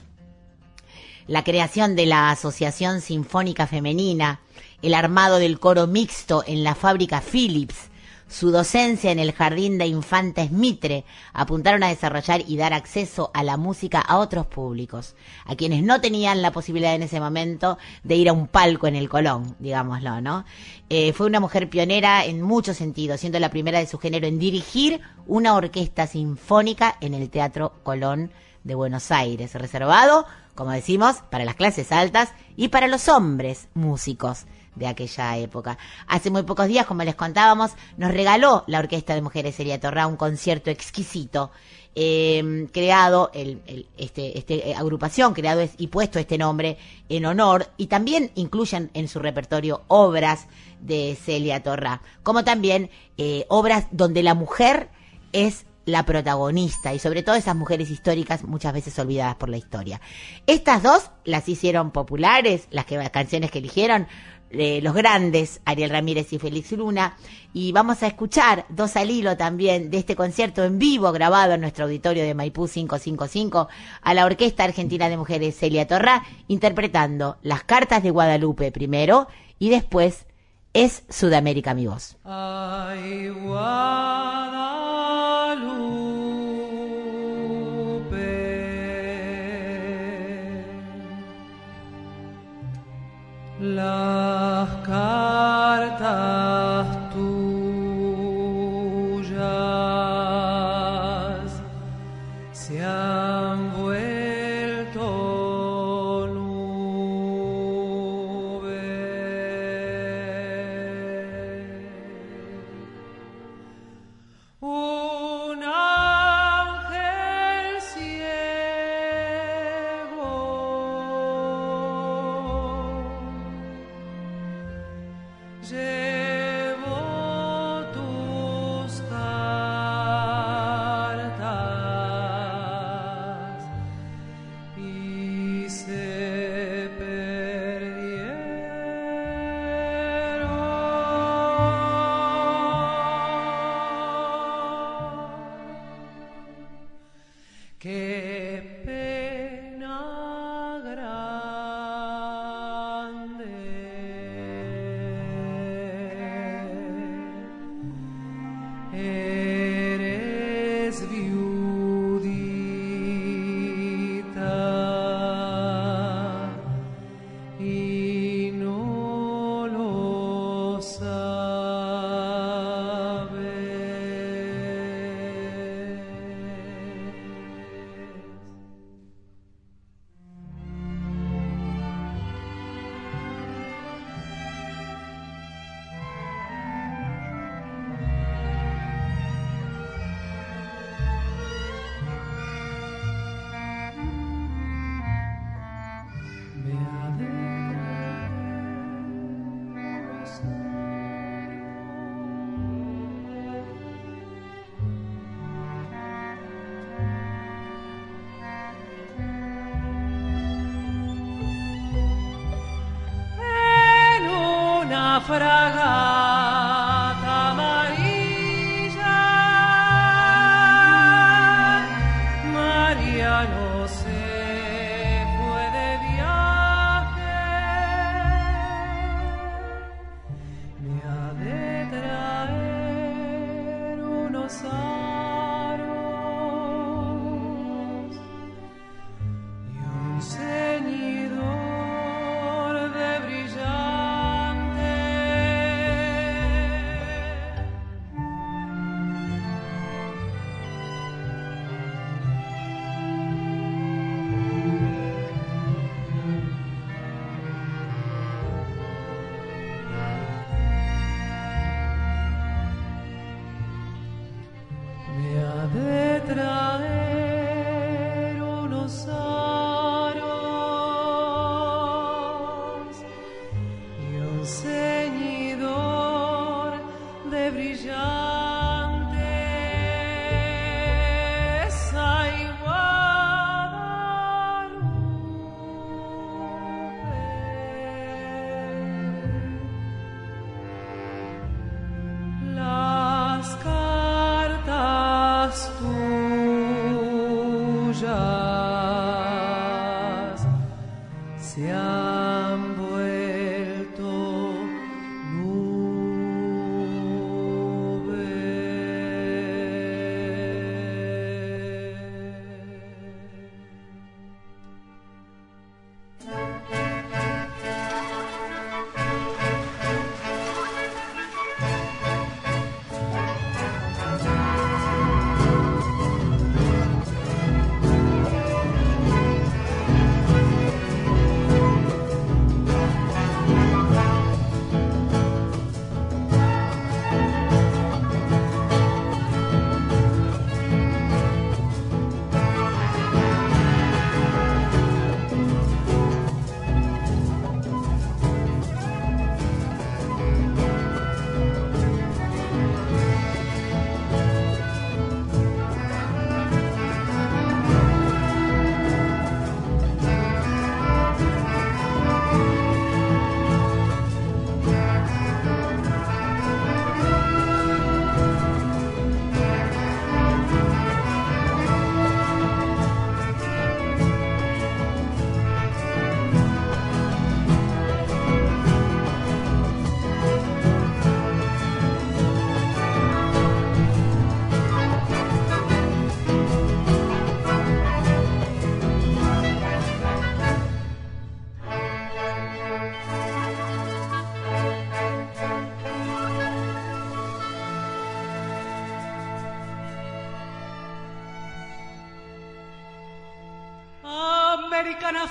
[1.28, 4.40] la creación de la Asociación Sinfónica Femenina,
[4.82, 7.88] el armado del coro mixto en la fábrica Philips,
[8.28, 13.42] su docencia en el Jardín de Infantes Mitre, apuntaron a desarrollar y dar acceso a
[13.42, 15.16] la música a otros públicos,
[15.46, 18.96] a quienes no tenían la posibilidad en ese momento de ir a un palco en
[18.96, 20.44] el Colón, digámoslo, ¿no?
[20.90, 24.38] Eh, fue una mujer pionera en muchos sentidos, siendo la primera de su género en
[24.38, 28.30] dirigir una orquesta sinfónica en el Teatro Colón
[28.62, 34.44] de Buenos Aires, reservado, como decimos, para las clases altas y para los hombres músicos
[34.78, 35.78] de aquella época.
[36.06, 40.06] Hace muy pocos días, como les contábamos, nos regaló la Orquesta de Mujeres Seria Torra
[40.06, 41.50] un concierto exquisito,
[41.94, 43.60] eh, creado, el,
[43.96, 49.08] este, este eh, agrupación, creado y puesto este nombre en honor, y también incluyen en
[49.08, 50.46] su repertorio obras
[50.80, 54.90] de Celia Torra, como también eh, obras donde la mujer
[55.32, 60.00] es la protagonista y sobre todo esas mujeres históricas muchas veces olvidadas por la historia.
[60.46, 64.06] Estas dos las hicieron populares, las canciones que eligieron
[64.50, 67.16] los grandes Ariel Ramírez y Félix Luna
[67.52, 71.60] y vamos a escuchar dos al hilo también de este concierto en vivo grabado en
[71.60, 73.68] nuestro auditorio de Maipú 555
[74.02, 79.28] a la Orquesta Argentina de Mujeres Celia Torra interpretando las cartas de Guadalupe primero
[79.58, 80.26] y después
[80.72, 82.16] es Sudamérica mi voz.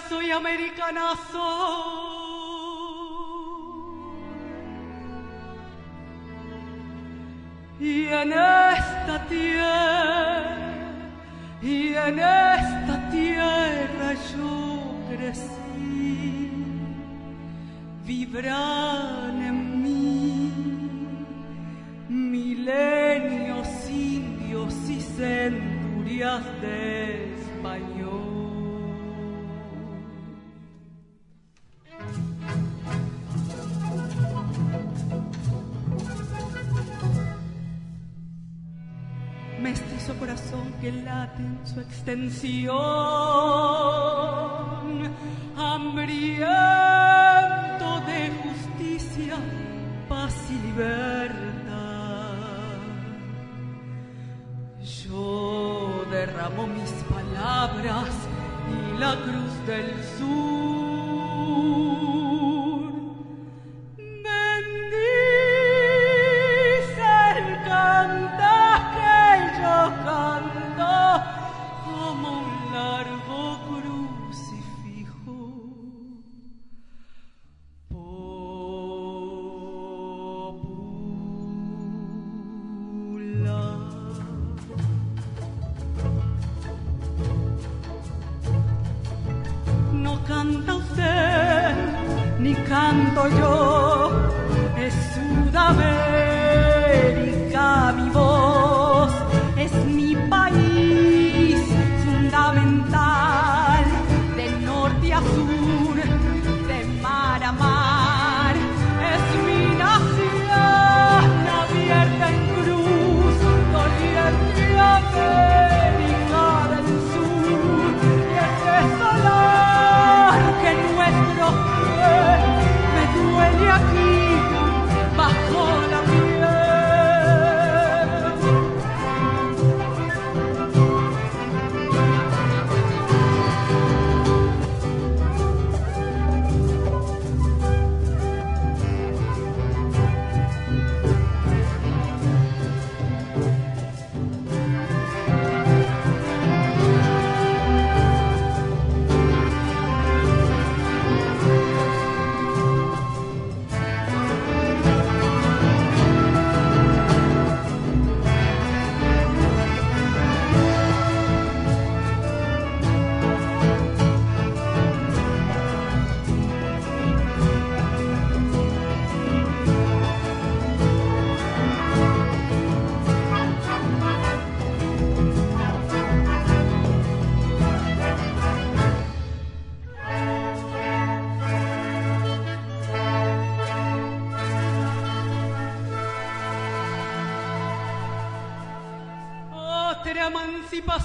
[0.07, 1.56] Americanazo y americanazo.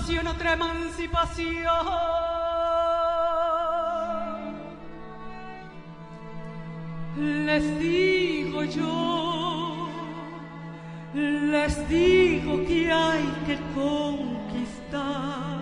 [0.03, 2.13] Emancipación, otra emancipación.
[7.17, 9.89] les digo yo,
[11.15, 15.61] les digo que hay que conquistar.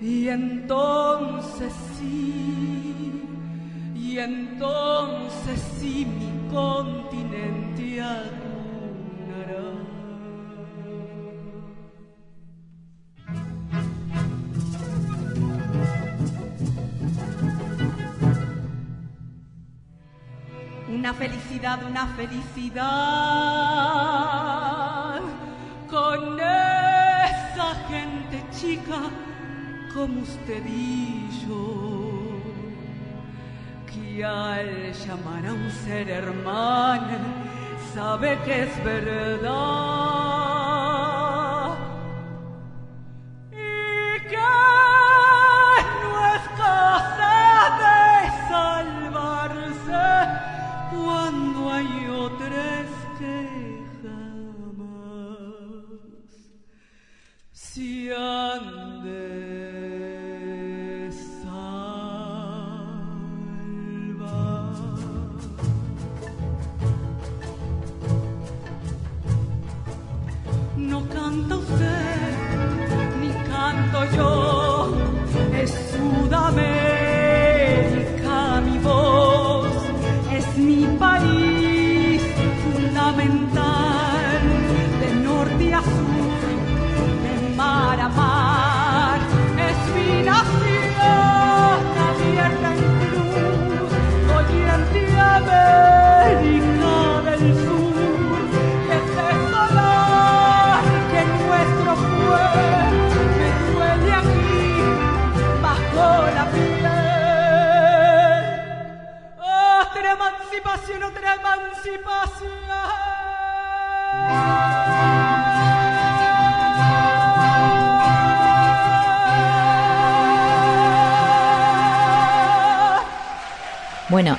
[0.00, 3.22] Y entonces sí,
[3.94, 6.48] y entonces sí mi
[21.74, 22.84] una felicidad
[25.90, 29.10] con esa gente chica
[29.92, 32.40] como usted y yo,
[33.86, 37.18] que al llamar a un ser hermano
[37.92, 40.35] sabe que es verdad.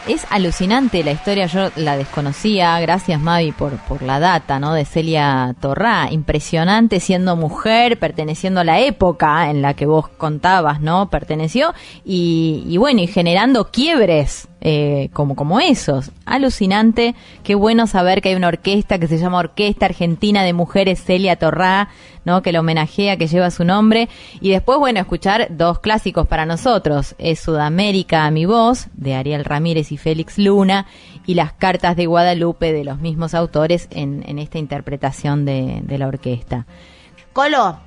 [0.07, 4.73] Es alucinante la historia, yo la desconocía, gracias Mavi por, por la data, ¿no?
[4.73, 10.81] De Celia Torrá, impresionante siendo mujer, perteneciendo a la época en la que vos contabas,
[10.81, 11.09] ¿no?
[11.09, 11.73] Perteneció
[12.05, 16.11] y, y bueno, y generando quiebres eh, como, como esos.
[16.26, 17.15] Alucinante,
[17.45, 21.38] qué bueno saber que hay una orquesta que se llama Orquesta Argentina de Mujeres Celia
[21.38, 21.88] Torrá,
[22.26, 22.41] ¿no?
[22.41, 24.09] Que la homenajea, que lleva su nombre.
[24.41, 27.15] Y después, bueno, escuchar dos clásicos para nosotros.
[27.18, 30.86] Es Sudamérica a mi voz, de Ariel Ramírez y Félix Luna,
[31.26, 35.97] y Las Cartas de Guadalupe, de los mismos autores, en, en esta interpretación de, de
[35.97, 36.65] la orquesta.
[37.32, 37.80] Colo,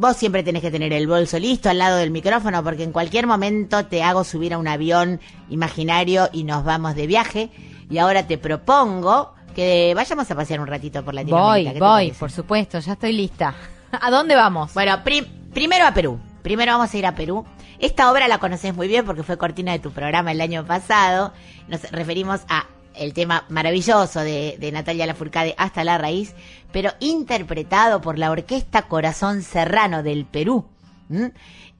[0.00, 3.26] vos siempre tenés que tener el bolso listo al lado del micrófono porque en cualquier
[3.26, 5.20] momento te hago subir a un avión
[5.50, 7.50] imaginario y nos vamos de viaje.
[7.90, 11.70] Y ahora te propongo que vayamos a pasear un ratito por Voy, Latinoamérica.
[11.72, 12.18] ¿Qué te voy, parece?
[12.18, 13.54] por supuesto, ya estoy lista.
[13.92, 14.72] ¿A dónde vamos?
[14.74, 16.18] Bueno, pri- primero a Perú.
[16.42, 17.44] Primero vamos a ir a Perú.
[17.78, 21.32] Esta obra la conoces muy bien porque fue cortina de tu programa el año pasado.
[21.68, 26.34] Nos referimos a el tema maravilloso de, de Natalia Lafourcade Hasta la Raíz,
[26.72, 30.66] pero interpretado por la Orquesta Corazón Serrano del Perú.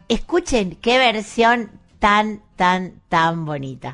[0.08, 3.92] Escuchen qué versión tan, tan, tan bonita.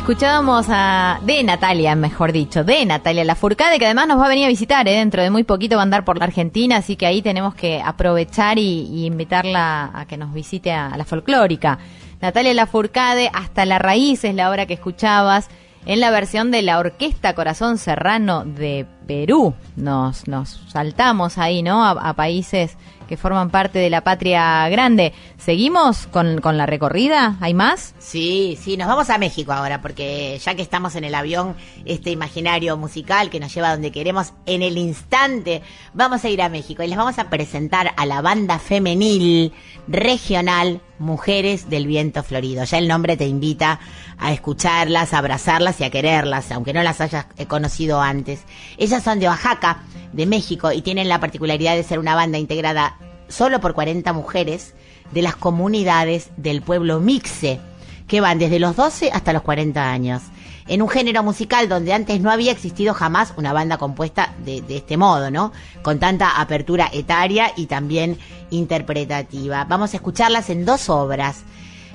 [0.00, 4.46] Escuchábamos a de Natalia, mejor dicho, de Natalia Lafourcade, que además nos va a venir
[4.46, 4.92] a visitar, ¿eh?
[4.92, 7.82] dentro de muy poquito va a andar por la Argentina, así que ahí tenemos que
[7.84, 11.78] aprovechar y, invitarla a que nos visite a, la folclórica.
[12.22, 15.48] Natalia Lafourcade, Hasta la raíz es la obra que escuchabas
[15.84, 19.54] en la versión de la Orquesta Corazón Serrano de Perú.
[19.76, 21.84] Nos, nos saltamos ahí, ¿no?
[21.86, 22.78] A países
[23.10, 25.12] que forman parte de la patria grande.
[25.36, 27.38] ¿Seguimos con, con la recorrida?
[27.40, 27.92] ¿Hay más?
[27.98, 32.10] Sí, sí, nos vamos a México ahora, porque ya que estamos en el avión, este
[32.10, 35.60] imaginario musical que nos lleva donde queremos en el instante,
[35.92, 39.52] vamos a ir a México y les vamos a presentar a la banda femenil
[39.88, 42.62] regional Mujeres del Viento Florido.
[42.62, 43.80] Ya el nombre te invita
[44.20, 48.42] a escucharlas, a abrazarlas y a quererlas, aunque no las hayas conocido antes.
[48.76, 52.98] Ellas son de Oaxaca, de México, y tienen la particularidad de ser una banda integrada
[53.28, 54.74] solo por 40 mujeres
[55.12, 57.60] de las comunidades del pueblo Mixe,
[58.06, 60.22] que van desde los 12 hasta los 40 años.
[60.68, 64.76] En un género musical donde antes no había existido jamás una banda compuesta de, de
[64.76, 65.52] este modo, ¿no?
[65.82, 68.18] Con tanta apertura etaria y también
[68.50, 69.64] interpretativa.
[69.64, 71.44] Vamos a escucharlas en dos obras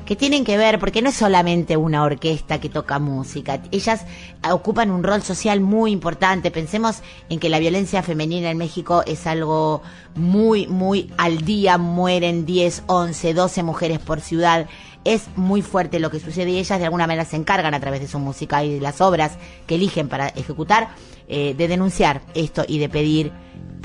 [0.05, 4.05] que tienen que ver, porque no es solamente una orquesta que toca música, ellas
[4.51, 6.51] ocupan un rol social muy importante.
[6.51, 9.81] Pensemos en que la violencia femenina en México es algo
[10.15, 14.67] muy, muy al día, mueren 10, 11, 12 mujeres por ciudad.
[15.03, 18.01] Es muy fuerte lo que sucede y ellas de alguna manera se encargan a través
[18.01, 19.37] de su música y de las obras
[19.67, 20.89] que eligen para ejecutar
[21.27, 23.31] eh, de denunciar esto y de pedir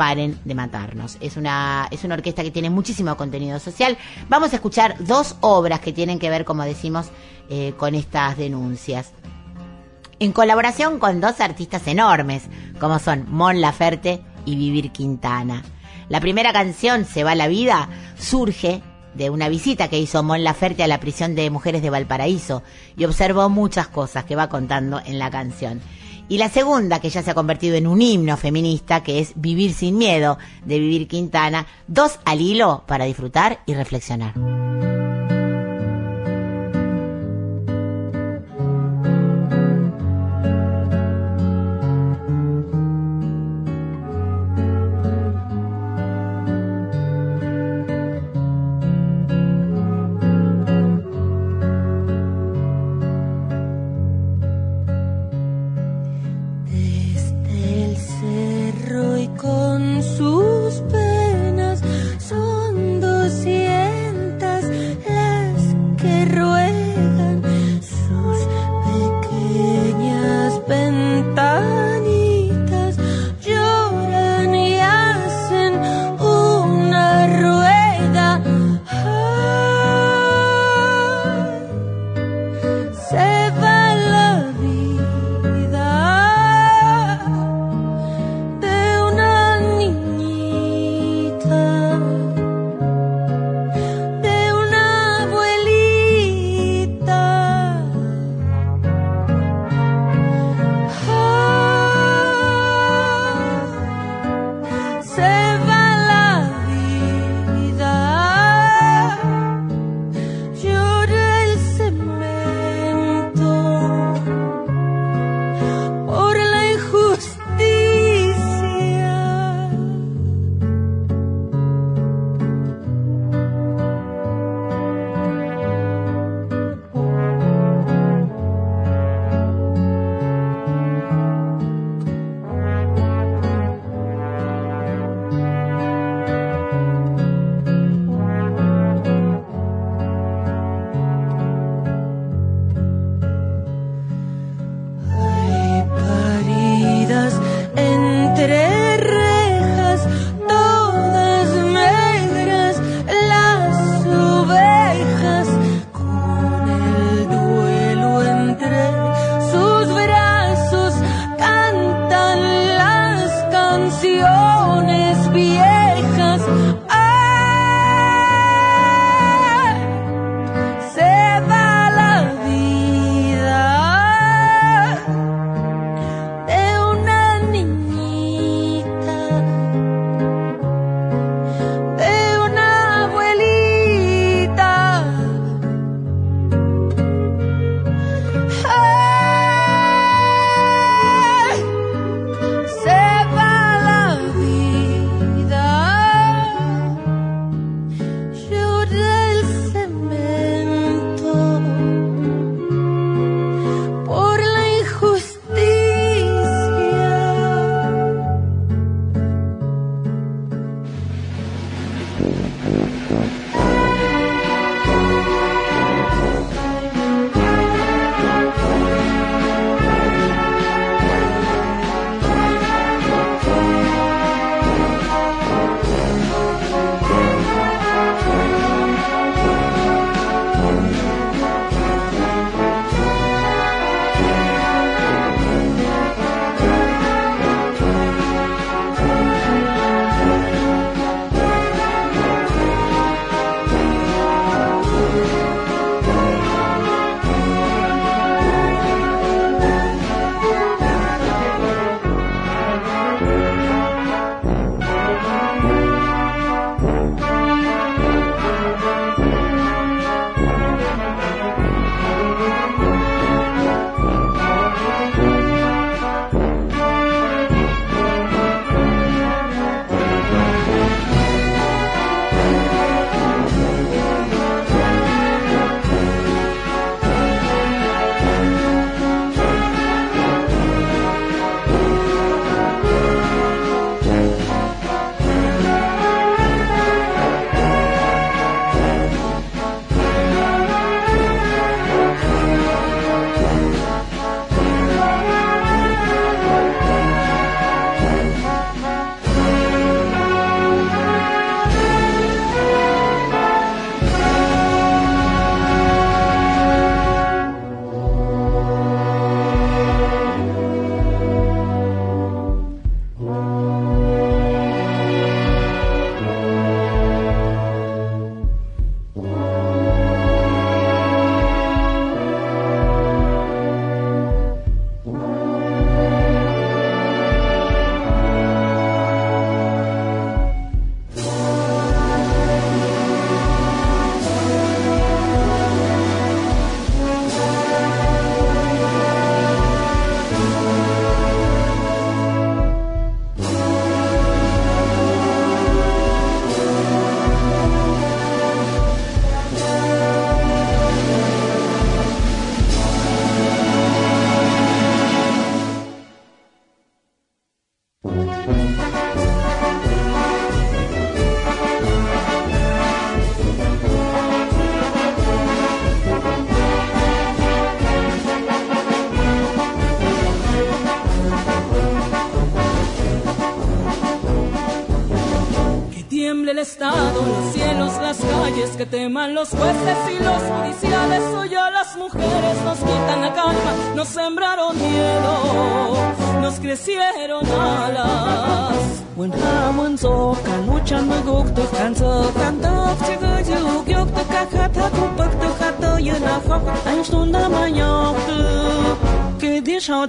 [0.01, 1.19] paren de matarnos.
[1.21, 3.99] Es una, es una orquesta que tiene muchísimo contenido social.
[4.31, 7.11] Vamos a escuchar dos obras que tienen que ver, como decimos,
[7.51, 9.13] eh, con estas denuncias.
[10.19, 12.45] En colaboración con dos artistas enormes,
[12.81, 15.63] como son Mon Laferte y Vivir Quintana.
[16.09, 18.83] La primera canción, Se va la vida, surge
[19.13, 22.63] de una visita que hizo Mon Laferte a la prisión de mujeres de Valparaíso
[22.97, 25.83] y observó muchas cosas que va contando en la canción.
[26.31, 29.75] Y la segunda, que ya se ha convertido en un himno feminista, que es Vivir
[29.75, 34.35] sin miedo, de Vivir Quintana, dos al hilo para disfrutar y reflexionar.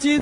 [0.02, 0.19] Que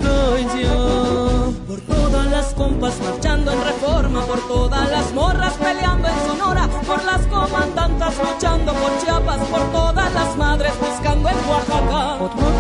[1.68, 7.04] Por todas las compas marchando en reforma, por todas las morras peleando en Sonora, por
[7.06, 12.20] las comandantas luchando por Chiapas, por todas las madres buscando en Oaxaca.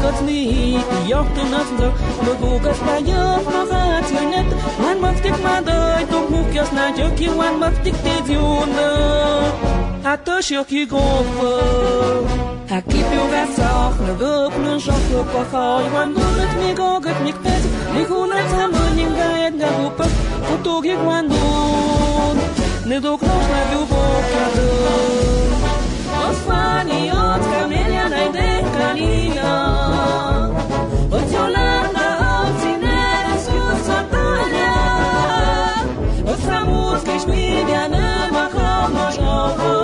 [0.09, 2.63] Aquí piugasoch, na gup
[6.73, 12.28] na shoch yo pachoy, wan gulet mi goget mi kpet, mi hunat samun nim
[13.17, 17.63] ובעצח נדוק נשך לפחה יוון דומת מגוגת מקפץ
[17.93, 20.03] נגונת המונים גאית נדופה
[20.47, 22.37] פוטוג יגוונון
[22.85, 25.53] נדוק נשלה דובוק נדוק
[26.27, 29.65] אוספניות קמליה נדק קניה
[31.11, 34.73] אוציולנה אוצינרת סוסטניה
[36.27, 39.78] אוסרמוס כשמידיה נמחה משלוחות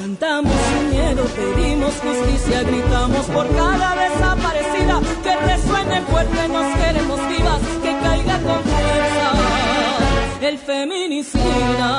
[0.00, 5.00] Cantamos sin miedo, pedimos justicia, gritamos por cada desaparecida.
[5.22, 9.32] Que resuene fuerte, nos queremos vivas, que caiga con fuerza
[10.40, 11.98] el feminicida.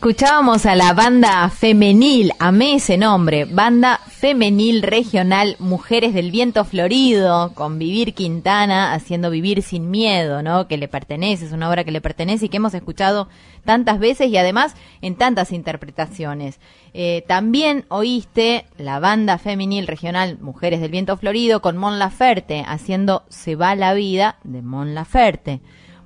[0.00, 7.52] Escuchábamos a la banda femenil, amé ese nombre, banda femenil regional Mujeres del Viento Florido,
[7.52, 10.68] con Vivir Quintana, haciendo Vivir sin Miedo, ¿no?
[10.68, 13.28] Que le pertenece, es una obra que le pertenece y que hemos escuchado
[13.66, 16.60] tantas veces y además en tantas interpretaciones.
[16.94, 23.24] Eh, también oíste la banda femenil regional Mujeres del Viento Florido con Mon Laferte, haciendo
[23.28, 25.60] Se va la vida de Mon Laferte.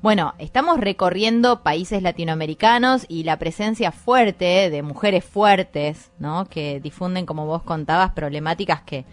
[0.04, 6.44] Bueno, estamos recorriendo países latinoamericanos y la presencia fuerte de mujeres fuertes, ¿no?
[6.44, 9.06] Que difunden, como vos contabas, problemáticas que,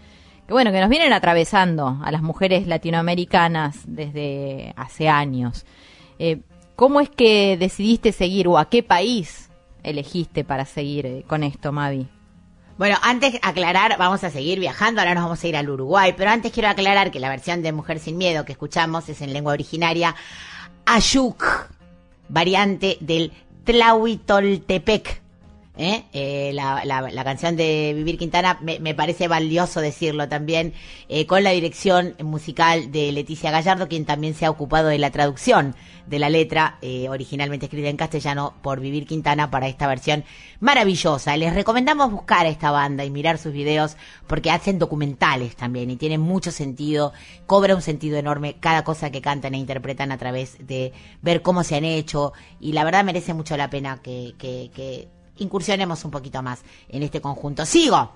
[0.46, 5.64] que bueno, que nos vienen atravesando a las mujeres latinoamericanas desde hace años.
[6.18, 6.42] Eh,
[6.76, 9.48] ¿Cómo es que decidiste seguir o a qué país
[9.82, 12.06] elegiste para seguir eh, con esto, Mavi?
[12.76, 16.30] Bueno, antes aclarar, vamos a seguir viajando, ahora nos vamos a ir al Uruguay, pero
[16.30, 19.52] antes quiero aclarar que la versión de Mujer sin Miedo que escuchamos es en lengua
[19.52, 20.14] originaria
[20.84, 21.68] Ayuk,
[22.28, 23.32] variante del
[23.64, 25.21] Tlahuitoltepec.
[25.76, 26.04] ¿Eh?
[26.12, 30.74] Eh, la, la- la canción de Vivir Quintana me, me parece valioso decirlo también,
[31.08, 35.10] eh, con la dirección musical de Leticia Gallardo, quien también se ha ocupado de la
[35.10, 35.74] traducción
[36.06, 40.24] de la letra, eh, originalmente escrita en castellano por Vivir Quintana para esta versión
[40.60, 41.36] maravillosa.
[41.36, 43.96] Les recomendamos buscar a esta banda y mirar sus videos
[44.26, 47.12] porque hacen documentales también y tienen mucho sentido,
[47.46, 50.92] cobra un sentido enorme cada cosa que cantan e interpretan a través de
[51.22, 55.08] ver cómo se han hecho y la verdad merece mucho la pena que, que, que
[55.42, 57.66] incursionemos un poquito más en este conjunto.
[57.66, 58.12] Sigo.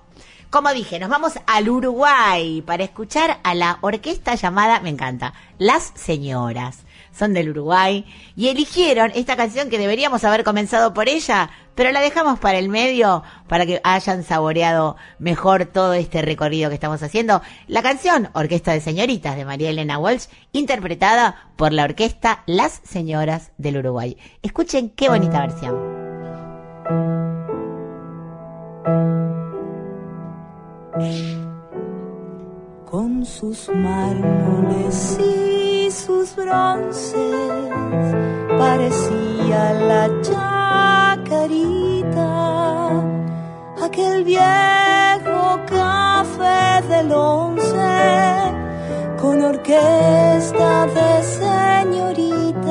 [0.49, 5.91] Como dije, nos vamos al Uruguay para escuchar a la orquesta llamada, me encanta, Las
[5.95, 6.85] Señoras.
[7.11, 8.05] Son del Uruguay
[8.35, 12.69] y eligieron esta canción que deberíamos haber comenzado por ella, pero la dejamos para el
[12.69, 17.41] medio para que hayan saboreado mejor todo este recorrido que estamos haciendo.
[17.67, 23.51] La canción Orquesta de Señoritas de María Elena Walsh, interpretada por la orquesta Las Señoras
[23.57, 24.15] del Uruguay.
[24.43, 25.96] Escuchen qué bonita versión.
[32.85, 37.15] Con sus mármoles y sus bronces
[38.57, 41.57] parecía la chacarita
[43.83, 48.47] aquel viejo café del once
[49.19, 52.67] con orquesta de señoritas.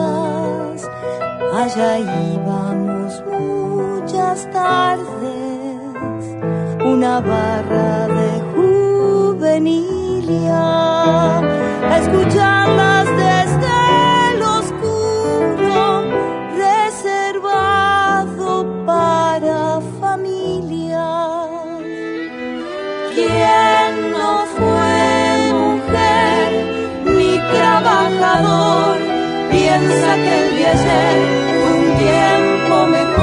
[1.53, 3.23] Allá íbamos
[4.45, 6.23] tardes,
[6.85, 9.41] una barra de juvenilia,
[12.01, 13.73] escucharlas desde
[14.35, 16.05] el oscuro,
[16.65, 18.49] reservado
[18.85, 21.49] para familias.
[23.15, 24.99] ¿Quién no fue
[25.55, 26.49] mujer
[27.07, 28.97] ni trabajador?
[29.51, 31.17] Piensa que el de ayer
[31.49, 33.16] fue un tiempo mejor.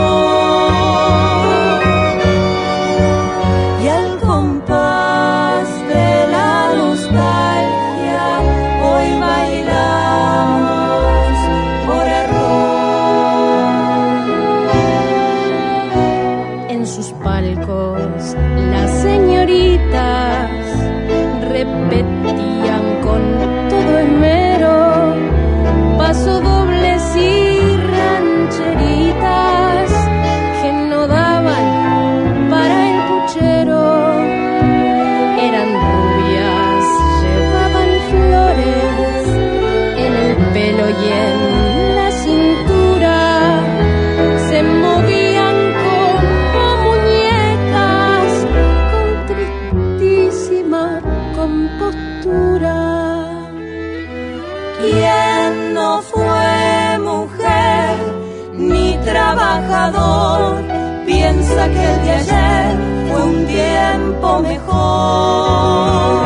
[59.34, 60.64] Trabajador?
[61.06, 62.78] Piensa que el de ayer
[63.10, 66.26] fue un tiempo mejor.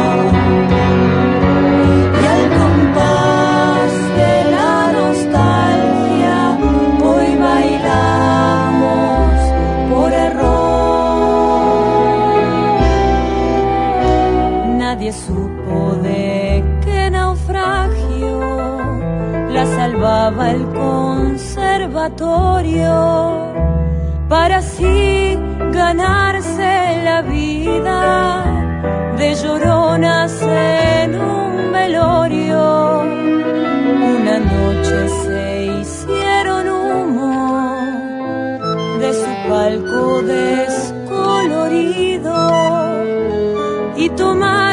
[2.21, 6.37] Y al compás de la nostalgia,
[7.03, 9.31] hoy bailamos
[9.91, 10.57] por error.
[14.77, 18.33] Nadie supo de qué naufragio
[19.49, 20.63] la salvaba el
[24.29, 25.37] para así
[25.73, 28.45] ganarse la vida
[29.17, 33.01] de lloronas en un velorio.
[33.01, 37.75] Una noche se hicieron humo
[38.99, 41.13] de su palco descolorido
[43.97, 44.66] y tomaron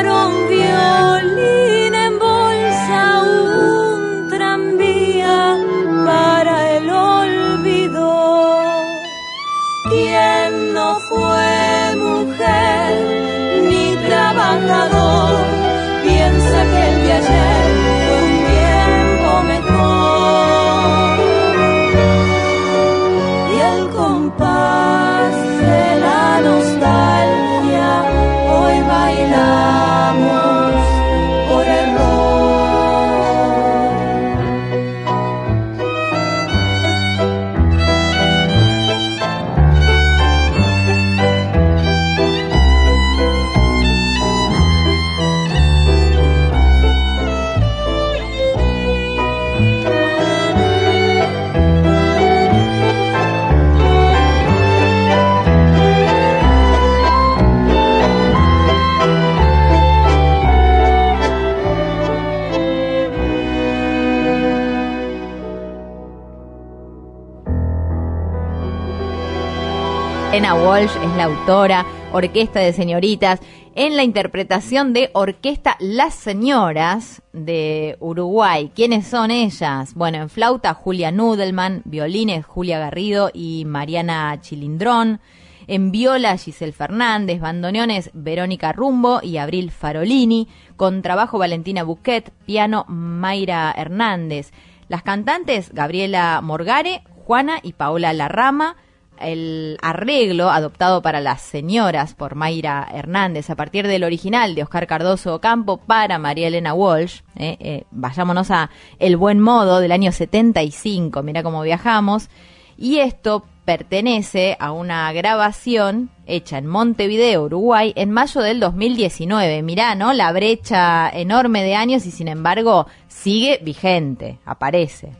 [70.77, 73.39] Es la autora, Orquesta de Señoritas,
[73.77, 78.73] en la interpretación de Orquesta Las Señoras de Uruguay.
[78.75, 79.95] ¿Quiénes son ellas?
[79.95, 85.21] Bueno, en flauta Julia Nudelman, violines Julia Garrido y Mariana Chilindrón.
[85.69, 93.73] En viola Giselle Fernández, bandoneones Verónica Rumbo y Abril Farolini, contrabajo Valentina Buquet, piano Mayra
[93.77, 94.51] Hernández.
[94.89, 98.77] Las cantantes Gabriela Morgare, Juana y Paola Larrama,
[99.21, 104.87] el arreglo adoptado para las señoras por Mayra Hernández a partir del original de Oscar
[104.87, 107.21] Cardoso Ocampo para María Elena Walsh.
[107.37, 112.29] eh, eh, vayámonos a El Buen Modo del año 75, mira cómo viajamos.
[112.77, 119.63] Y esto pertenece a una grabación hecha en Montevideo, Uruguay, en mayo del 2019.
[119.63, 120.13] Mirá, ¿no?
[120.13, 125.13] La brecha enorme de años y sin embargo sigue vigente, aparece.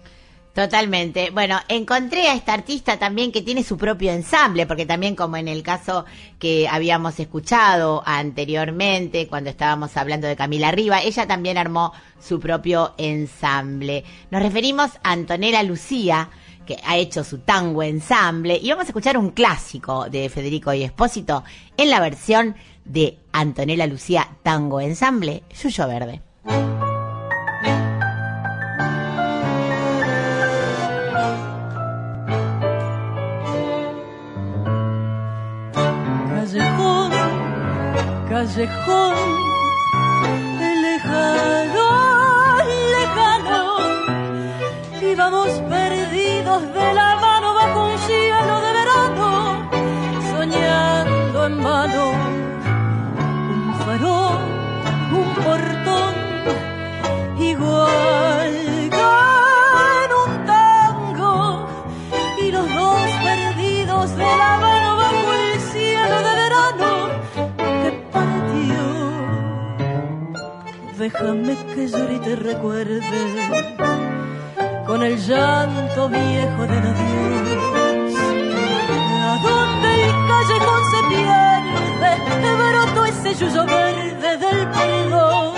[0.55, 1.31] Totalmente.
[1.31, 5.49] Bueno, encontré a esta artista también que tiene su propio ensamble, porque también como en
[5.49, 6.05] el caso
[6.39, 12.95] que habíamos escuchado anteriormente, cuando estábamos hablando de Camila Riva, ella también armó su propio
[12.99, 14.05] ensamble.
[14.31, 16.31] Nos referimos a Antonella Lucía,
[16.65, 20.85] que ha hecho su tango ensamble, y vamos a escuchar un clásico de Federico y
[20.85, 21.43] Espósito
[21.77, 22.55] en la versión
[22.85, 26.23] de Antonella Lucía Tango Ensamble, Yuyo Verde.
[38.45, 39.54] Callejón
[71.05, 72.99] Déjame que llore y te recuerde
[74.87, 78.15] con el llanto viejo del adiós.
[79.29, 82.11] A donde el callejón se pierde,
[82.57, 85.53] broto ese yuyo verde del perdón.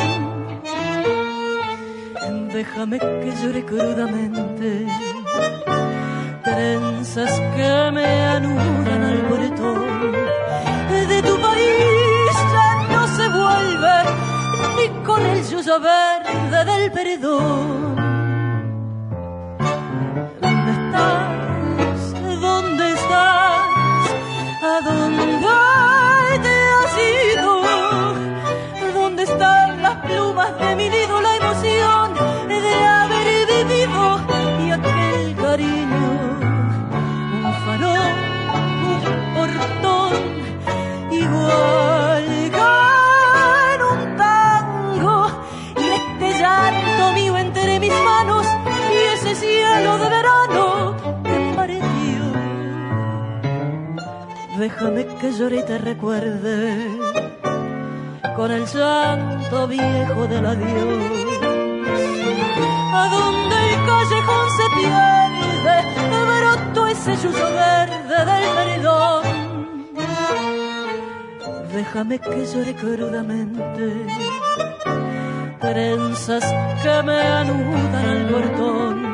[2.52, 4.68] Déjame que llore crudamente,
[6.42, 8.75] trenzas que me anudan
[15.06, 17.85] con el yuyo verde del perdón.
[54.78, 56.86] Déjame que llore y te recuerde
[58.36, 60.98] con el llanto viejo del adiós.
[62.92, 65.76] A donde el callejón se pierde,
[66.10, 69.22] broto ese yuyo verde del perdón.
[71.72, 74.06] Déjame que llore crudamente,
[75.58, 76.44] trenzas
[76.82, 79.05] que me anudan al portón.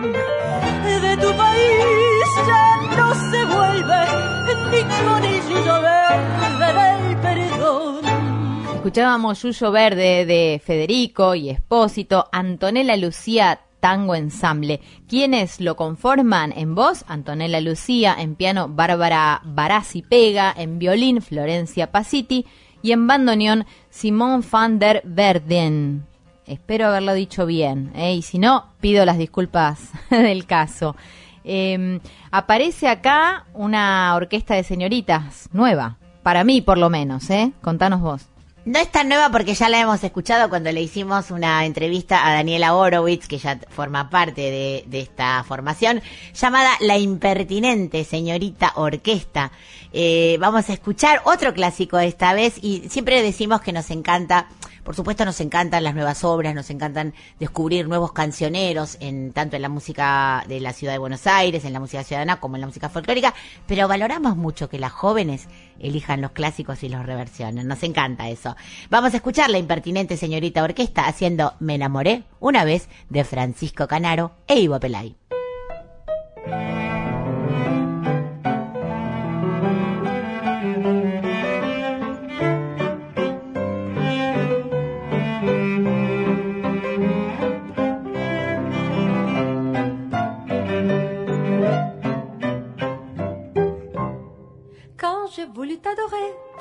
[8.92, 14.80] Escuchábamos Yuyo Verde de Federico y Espósito, Antonella Lucía Tango Ensamble.
[15.08, 16.52] ¿Quiénes lo conforman?
[16.56, 22.44] En voz, Antonella Lucía, en piano, Bárbara Barassi Pega, en violín, Florencia Pasiti
[22.82, 26.06] y en bandoneón, Simón van der Verden.
[26.46, 28.14] Espero haberlo dicho bien, ¿eh?
[28.14, 30.96] y si no, pido las disculpas del caso.
[31.44, 32.00] Eh,
[32.30, 37.52] aparece acá una orquesta de señoritas nueva, para mí por lo menos, ¿eh?
[37.60, 38.26] Contanos vos.
[38.64, 42.32] No es tan nueva porque ya la hemos escuchado cuando le hicimos una entrevista a
[42.32, 46.00] Daniela Horowitz, que ya forma parte de, de esta formación,
[46.32, 49.50] llamada La Impertinente Señorita Orquesta.
[49.92, 54.46] Eh, vamos a escuchar otro clásico esta vez y siempre decimos que nos encanta,
[54.84, 59.62] por supuesto nos encantan las nuevas obras, nos encantan descubrir nuevos cancioneros, en tanto en
[59.62, 62.66] la música de la ciudad de Buenos Aires, en la música ciudadana como en la
[62.66, 63.34] música folclórica,
[63.66, 65.48] pero valoramos mucho que las jóvenes
[65.78, 67.66] elijan los clásicos y los reversionen.
[67.66, 68.56] Nos encanta eso.
[68.90, 74.32] Vamos a escuchar la impertinente señorita orquesta haciendo Me enamoré una vez de Francisco Canaro
[74.46, 75.16] e Ivo Pelay.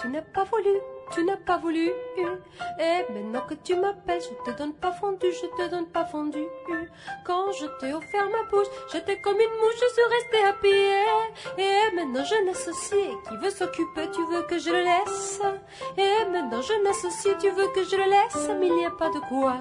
[0.02, 0.76] Tu n'as pas voulu,
[1.14, 1.91] tu n'as pas voulu.
[2.80, 6.44] Et maintenant que tu m'appelles, je te donne pas fondu, je te donne pas fondu.
[7.26, 11.64] Quand je t'ai offert ma bouche, j'étais comme une mouche, je suis restée à pied.
[11.64, 15.41] Et maintenant je n'associe, qui veut s'occuper, tu veux que je le laisse.
[15.98, 19.10] Et maintenant je n'associe, tu veux que je le laisse, mais il n'y a pas
[19.10, 19.57] de quoi.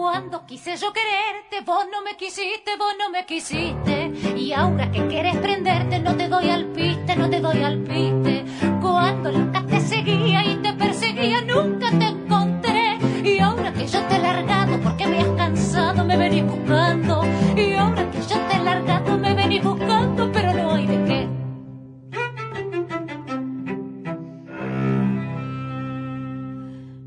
[0.00, 4.12] Cuando quise yo quererte, vos no me quisiste, vos no me quisiste.
[4.36, 8.44] Y ahora que quieres prenderte, no te doy al piste, no te doy al piste.
[8.80, 12.96] Cuando loca te seguía y te perseguía, nunca te encontré.
[13.24, 17.24] Y ahora que yo te he largado, porque me has cansado, me venís buscando.
[17.56, 21.28] Y ahora que yo te he largado, me venís buscando, pero no hay de qué.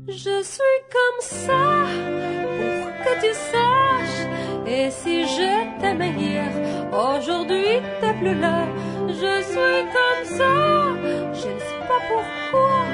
[0.08, 2.41] Je suis comme ça,
[3.22, 3.28] tu.
[4.66, 6.50] Et si je t'aimais hier,
[6.92, 8.66] aujourd'hui t'es plus là.
[9.08, 10.54] Je suis comme ça,
[11.32, 12.84] je ne sais pas pourquoi.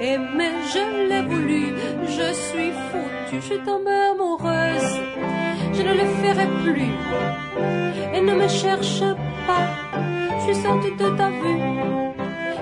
[0.00, 1.74] Et mais je l'ai voulu,
[2.04, 4.92] je suis foutue, je suis tombée amoureuse.
[5.72, 6.92] Je ne le ferai plus.
[8.14, 9.02] Et ne me cherche
[9.46, 9.66] pas,
[10.38, 11.62] je suis sortie de ta vue.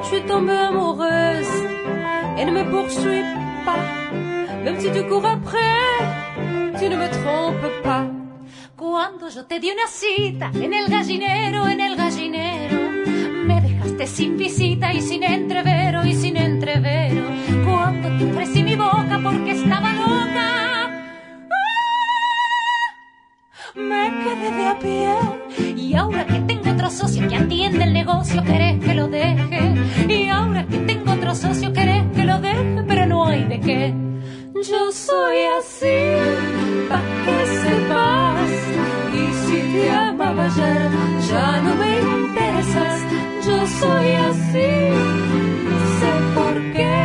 [0.02, 1.56] Je suis tombée amoureuse
[2.38, 3.24] et ne me poursuis
[3.64, 3.82] pas.
[4.64, 5.76] Même si tu cours après,
[6.78, 8.06] tu ne me trompes pas.
[8.76, 12.90] Cuando yo te di una cita en el gallinero, en el gallinero,
[13.46, 17.22] me dejaste sin visita y sin entrevero y sin entrevero.
[17.64, 21.06] Cuando te ofrecí mi boca porque estaba loca, ¡ah!
[23.74, 25.74] me quedé de a pie.
[25.74, 29.74] Y ahora que tengo otro socio que atiende el negocio, querés que lo deje.
[30.08, 34.15] Y ahora que tengo otro socio, querés que lo deje, pero no hay de qué.
[34.62, 35.98] Yo soy así,
[36.88, 38.50] pa' que sepas.
[39.12, 40.90] Y si te amaba ayer,
[41.28, 43.02] ya no me interesas.
[43.46, 44.70] Yo soy así,
[45.98, 46.96] sé por qué.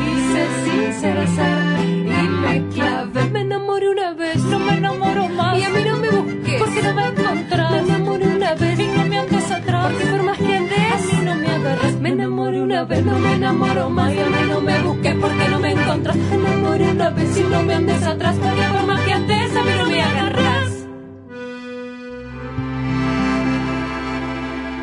[0.00, 3.24] Quise sincerizar y me clavé.
[3.30, 5.58] Me enamoré una vez, No me enamoro más.
[5.58, 6.60] y a mí no me busques.
[6.60, 7.70] Porque no me encontrás.
[7.72, 9.92] Me enamoré una vez Y no me andes atrás.
[9.92, 10.04] Porque
[12.64, 15.72] una vez, no me enamoro más y a mí no me busques porque no me
[15.72, 16.16] encontras.
[16.16, 20.02] Enamoré una vez y no me andes atrás porque por más que andes a me
[20.02, 20.86] agarras.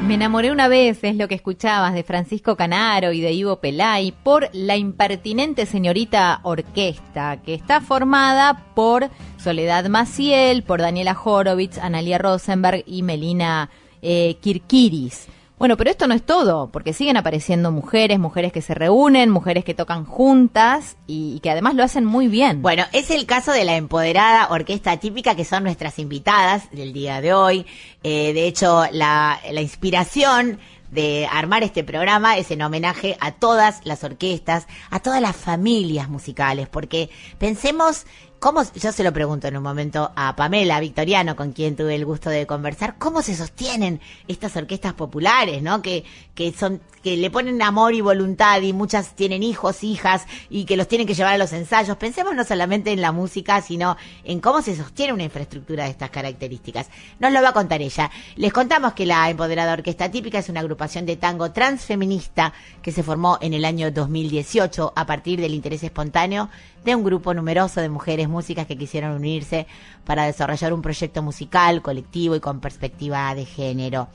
[0.07, 4.11] Me enamoré una vez, es lo que escuchabas de Francisco Canaro y de Ivo Pelay,
[4.11, 12.17] por la impertinente señorita orquesta, que está formada por Soledad Maciel, por Daniela Horowitz, Analia
[12.19, 13.69] Rosenberg y Melina
[14.01, 15.27] eh, Kirkiris.
[15.61, 19.63] Bueno, pero esto no es todo, porque siguen apareciendo mujeres, mujeres que se reúnen, mujeres
[19.63, 22.63] que tocan juntas y, que además lo hacen muy bien.
[22.63, 27.21] Bueno, es el caso de la empoderada orquesta típica que son nuestras invitadas del día
[27.21, 27.67] de hoy.
[28.01, 30.57] Eh, de hecho, la inspiración
[30.89, 36.09] de armar este programa es en homenaje a todas las orquestas, a todas las familias
[36.09, 38.05] musicales, porque pensemos
[38.41, 42.05] cómo, yo se lo pregunto en un momento a Pamela Victoriano, con quien tuve el
[42.05, 45.83] gusto de conversar, cómo se sostienen estas orquestas populares, ¿no?
[45.83, 46.03] Que,
[46.33, 50.75] que son, que le ponen amor y voluntad y muchas tienen hijos, hijas y que
[50.75, 51.97] los tienen que llevar a los ensayos.
[51.97, 56.09] Pensemos no solamente en la música, sino en cómo se sostiene una infraestructura de estas
[56.09, 56.89] características.
[57.19, 58.09] Nos lo va a contar ella.
[58.37, 63.03] Les contamos que la Empoderada Orquesta Típica es una agrupación de tango transfeminista que se
[63.03, 66.49] formó en el año 2018 a partir del interés espontáneo
[66.83, 69.67] de un grupo numeroso de mujeres músicas que quisieron unirse
[70.05, 74.07] para desarrollar un proyecto musical, colectivo y con perspectiva de género.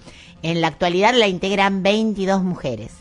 [0.42, 2.92] En la actualidad la integran 22 mujeres,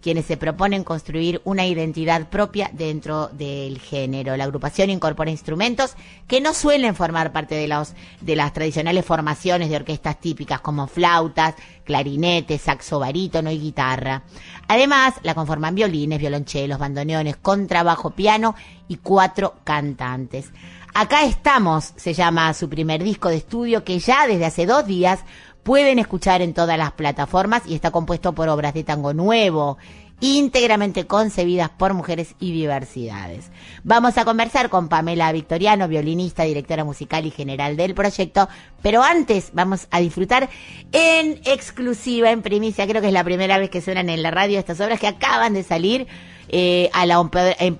[0.00, 4.36] quienes se proponen construir una identidad propia dentro del género.
[4.36, 5.94] La agrupación incorpora instrumentos
[6.26, 10.86] que no suelen formar parte de, los, de las tradicionales formaciones de orquestas típicas como
[10.86, 11.54] flautas,
[11.84, 14.22] clarinetes, saxo barítono y guitarra.
[14.68, 18.54] Además, la conforman violines, violonchelos, bandoneones, contrabajo, piano
[18.88, 20.50] y cuatro cantantes.
[20.94, 25.20] Acá estamos, se llama su primer disco de estudio que ya desde hace dos días
[25.62, 29.78] pueden escuchar en todas las plataformas y está compuesto por obras de tango nuevo,
[30.22, 33.50] íntegramente concebidas por mujeres y diversidades.
[33.82, 38.48] Vamos a conversar con Pamela Victoriano, violinista, directora musical y general del proyecto,
[38.82, 40.48] pero antes vamos a disfrutar
[40.92, 44.60] en exclusiva, en primicia, creo que es la primera vez que suenan en la radio
[44.60, 46.06] estas obras que acaban de salir
[46.48, 47.28] eh, a la
[47.58, 47.74] eh,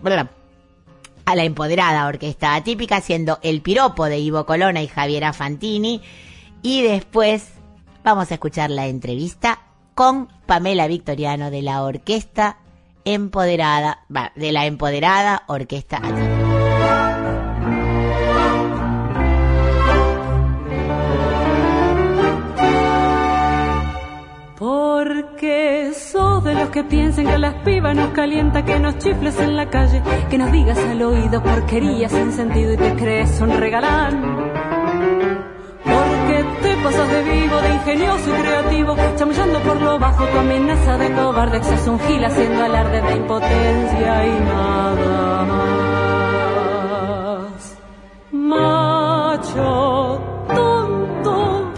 [1.25, 6.03] a la empoderada orquesta atípica, siendo El Piropo de Ivo Colona y Javiera Fantini.
[6.63, 7.51] Y después
[8.03, 9.61] vamos a escuchar la entrevista
[9.95, 12.59] con Pamela Victoriano de la orquesta
[13.05, 14.05] empoderada,
[14.35, 16.53] de la empoderada orquesta atípica.
[24.59, 29.57] Porque sos de los que piensan que las pibas nos calienta, que nos chifles en
[29.57, 30.01] la calle,
[30.31, 34.72] que nos digas al oído porquerías sin sentido y te crees un regalán.
[36.83, 41.63] Pasas de vivo, de ingenioso y creativo, chamullando por lo bajo tu amenaza de cobarde,
[41.63, 46.43] sos un gil haciendo alarde de impotencia y nada más.
[48.33, 51.73] Macho tonto,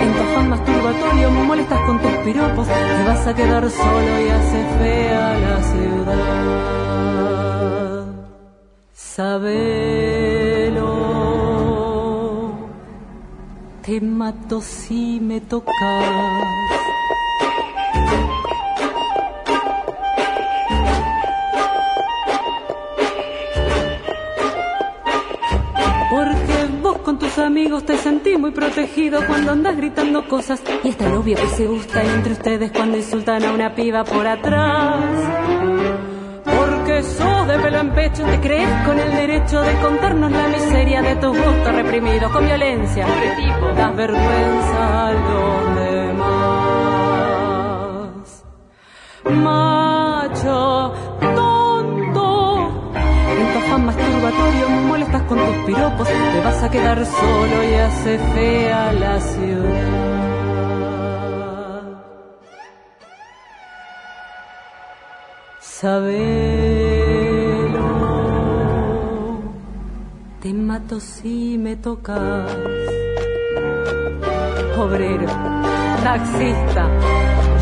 [0.00, 4.28] en tu afán masturbatorio me molestas con tus piropos, te vas a quedar solo y
[4.28, 6.20] hace fea la ciudad.
[8.92, 10.19] Sabelo,
[13.90, 15.74] te mato si me tocas.
[26.08, 30.96] Porque vos con tus amigos te sentís muy protegido cuando andas gritando cosas y es
[30.96, 36.09] tan obvio que se gustan entre ustedes cuando insultan a una piba por atrás
[36.90, 41.00] que sos de pelo en pecho, te crees con el derecho de contarnos la miseria
[41.02, 43.06] de tus gustos reprimidos con violencia.
[43.06, 43.66] Pobre tipo.
[43.76, 46.30] Das vergüenza a los demás.
[49.24, 52.22] Macho, tonto,
[53.38, 58.18] en tu afán masturbatorio molestas con tus piropos, te vas a quedar solo y hace
[58.34, 60.20] fea la ciudad.
[65.80, 66.79] saber.
[70.50, 72.50] Te mato si me tocas.
[74.76, 75.26] Obrero,
[76.02, 76.90] taxista,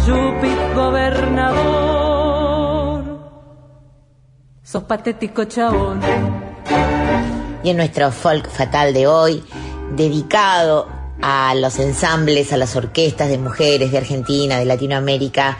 [0.07, 1.59] yupi, gobernador.
[4.63, 6.01] Sos patético chabón.
[7.63, 9.45] Y en nuestro folk fatal de hoy,
[9.95, 10.89] dedicado
[11.21, 15.59] a los ensambles, a las orquestas de mujeres de Argentina, de Latinoamérica,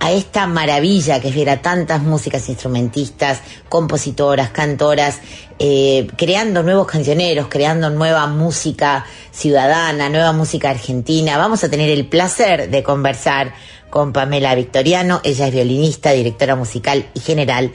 [0.00, 5.20] a esta maravilla que es ver a tantas músicas instrumentistas, compositoras, cantoras,
[5.58, 11.36] eh, creando nuevos cancioneros, creando nueva música ciudadana, nueva música argentina.
[11.36, 13.54] Vamos a tener el placer de conversar
[13.90, 15.20] con Pamela Victoriano.
[15.24, 17.72] Ella es violinista, directora musical y general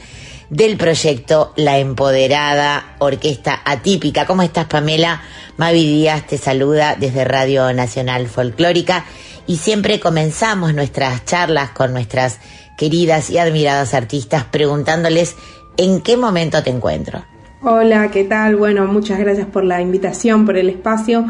[0.50, 4.26] del proyecto La Empoderada Orquesta Atípica.
[4.26, 5.22] ¿Cómo estás, Pamela?
[5.56, 9.04] Mavi Díaz te saluda desde Radio Nacional Folclórica
[9.46, 12.40] y siempre comenzamos nuestras charlas con nuestras
[12.76, 15.36] queridas y admiradas artistas preguntándoles
[15.76, 17.24] en qué momento te encuentro.
[17.62, 18.56] Hola, ¿qué tal?
[18.56, 21.24] Bueno, muchas gracias por la invitación, por el espacio.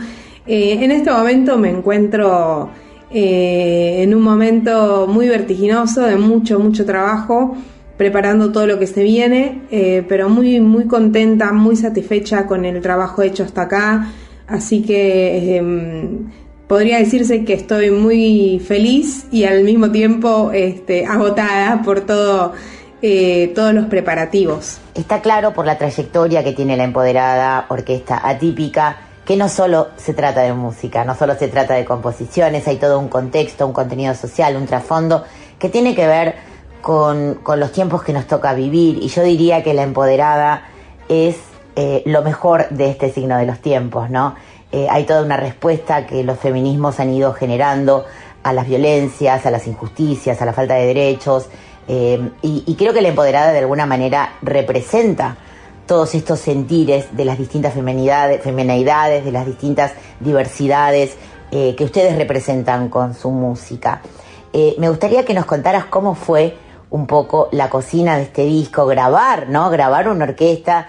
[0.47, 2.71] Eh, en este momento me encuentro
[3.11, 7.57] eh, en un momento muy vertiginoso, de mucho, mucho trabajo,
[7.97, 12.81] preparando todo lo que se viene, eh, pero muy, muy contenta, muy satisfecha con el
[12.81, 14.11] trabajo hecho hasta acá.
[14.47, 16.31] Así que em,
[16.67, 22.53] podría decirse que estoy muy feliz y al mismo tiempo este, agotada por todo,
[23.01, 24.79] eh, todos los preparativos.
[24.95, 30.13] Está claro por la trayectoria que tiene la empoderada orquesta atípica que no solo se
[30.13, 34.15] trata de música, no solo se trata de composiciones, hay todo un contexto, un contenido
[34.15, 35.25] social, un trasfondo
[35.59, 36.35] que tiene que ver
[36.85, 40.65] con, con los tiempos que nos toca vivir y yo diría que la empoderada
[41.09, 41.39] es
[41.77, 44.35] eh, lo mejor de este signo de los tiempos, ¿no?
[44.71, 48.05] Eh, hay toda una respuesta que los feminismos han ido generando
[48.43, 51.49] a las violencias, a las injusticias, a la falta de derechos,
[51.89, 55.39] eh, y, creo que la empoderada de alguna manera representa
[55.87, 61.17] todos estos sentires de las distintas feminidades de las distintas diversidades
[61.51, 64.01] que ustedes representan con su música.
[64.53, 66.57] me gustaría que nos contaras cómo fue
[66.95, 69.69] un poco la cocina de este disco, grabar, ¿no?
[69.69, 70.87] Grabar una orquesta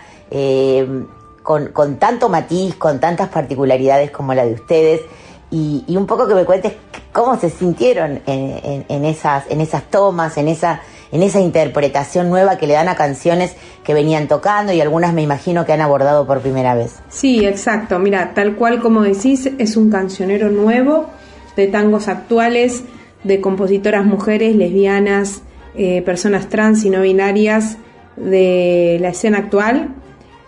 [1.42, 5.02] con, con tanto matiz, con tantas particularidades como la de ustedes,
[5.50, 6.74] y, un poco que me cuentes
[7.12, 12.60] cómo se sintieron en, en, esas, en esas tomas, en esa, en esa interpretación nueva
[12.60, 16.28] que le dan a canciones que venían tocando y algunas me imagino que han abordado
[16.28, 17.00] por primera vez.
[17.10, 17.98] Sí, exacto.
[17.98, 21.08] Mira, tal cual como decís, es un cancionero nuevo
[21.56, 22.84] de tangos actuales,
[23.24, 25.42] de compositoras mujeres, lesbianas,
[25.78, 27.78] eh, personas trans y no binarias
[28.18, 29.96] de la escena actual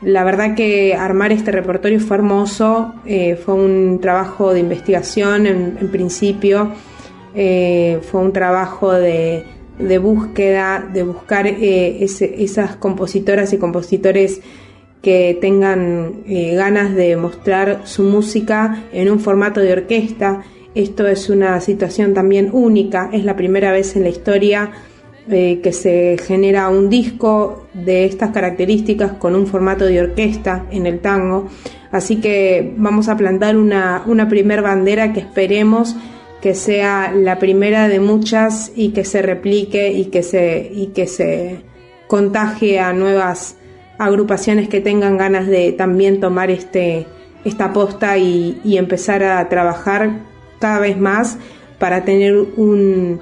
[0.02, 5.88] la verdad que armar este repertorio fue hermoso, eh, fue un trabajo de investigación en,
[5.92, 6.72] principio,
[7.34, 9.44] eh, fue un trabajo de,
[10.00, 14.42] búsqueda, de buscar esas compositoras y compositores
[15.02, 20.44] que tengan ganas de mostrar su música en un formato de orquesta.
[20.76, 24.72] Esto es una situación también única, es la primera vez en la historia
[25.28, 31.00] que se genera un disco de estas características con un formato de orquesta en el
[31.00, 31.48] tango.
[31.92, 35.96] Así que vamos a plantar una, una primer bandera que esperemos
[36.42, 41.08] que sea la primera de muchas y que se replique y que se, y que
[41.08, 41.62] se
[42.08, 43.58] contagie a nuevas
[43.98, 47.08] agrupaciones que tengan ganas de también tomar este,
[47.44, 50.20] esta posta y empezar a trabajar
[50.60, 51.38] cada vez más
[51.80, 53.20] para tener un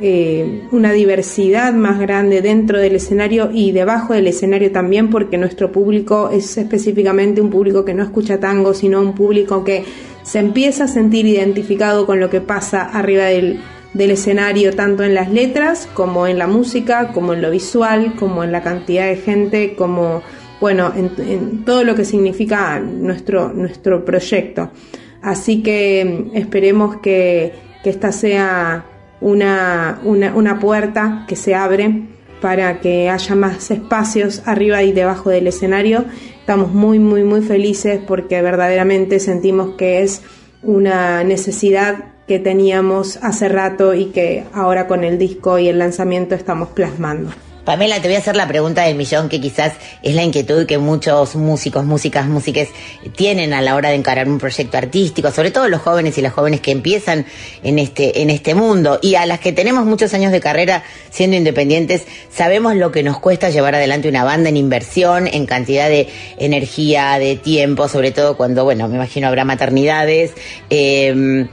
[0.00, 5.72] eh, una diversidad más grande dentro del escenario y debajo del escenario también, porque nuestro
[5.72, 9.84] público es específicamente un público que no escucha tango, sino un público que
[10.22, 13.58] se empieza a sentir identificado con lo que pasa arriba del,
[13.94, 18.52] escenario, tanto en las letras como en la música, como en lo visual, como en
[18.52, 20.22] la cantidad de gente, como,
[20.60, 24.70] bueno, en, todo lo que significa nuestro, nuestro proyecto.
[25.22, 27.52] Así que mm, esperemos que,
[27.82, 28.84] que esta sea
[29.20, 32.02] una, una, puerta que se abre
[32.40, 36.04] para que haya más espacios arriba y debajo del escenario.
[36.40, 40.22] Estamos muy, muy, muy felices porque verdaderamente sentimos que es
[40.62, 46.34] una necesidad que teníamos hace rato y que ahora con el disco y el lanzamiento
[46.34, 47.30] estamos plasmando.
[47.68, 50.78] Pamela, te voy a hacer la pregunta del millón, que quizás es la inquietud que
[50.78, 52.70] muchos músicos, músicas, músiques
[53.14, 56.32] tienen a la hora de encarar un proyecto artístico, sobre todo los jóvenes y las
[56.32, 57.26] jóvenes que empiezan
[57.62, 58.98] en este, en este mundo.
[59.02, 63.20] Y a las que tenemos muchos años de carrera siendo independientes, sabemos lo que nos
[63.20, 66.08] cuesta llevar adelante una banda en inversión, en cantidad de
[66.38, 70.32] energía, de tiempo, sobre todo cuando, bueno, me imagino habrá maternidades.
[70.70, 71.46] Eh,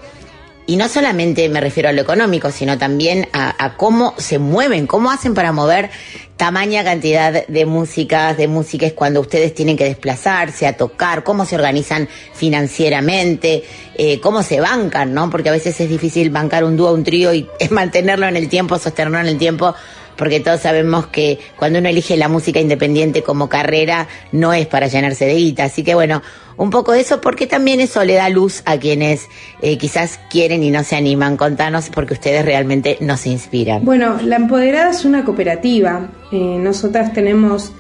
[0.67, 5.11] y no solamente me refiero a lo económico, sino también a, cómo se mueven, cómo
[5.11, 5.89] hacen para mover
[6.37, 11.55] tamaña cantidad de músicas, de músicas cuando ustedes tienen que desplazarse a tocar, cómo se
[11.55, 13.63] organizan financieramente,
[13.95, 15.29] eh, cómo se bancan, ¿no?
[15.29, 18.77] Porque a veces es difícil bancar un dúo, un trío y mantenerlo en el tiempo,
[18.79, 19.75] sostenerlo en el tiempo
[20.17, 24.87] porque todos sabemos que cuando uno elige la música independiente como carrera no es para
[24.87, 25.65] llenarse de guita.
[25.65, 26.21] Así que bueno,
[26.57, 29.27] un poco de eso porque también eso le da luz a quienes
[29.61, 31.37] eh, quizás quieren y no se animan.
[31.37, 33.83] Contanos porque ustedes realmente nos inspiran.
[33.83, 36.09] Bueno, La Empoderada es una cooperativa.
[36.31, 37.73] Eh, nosotras tenemos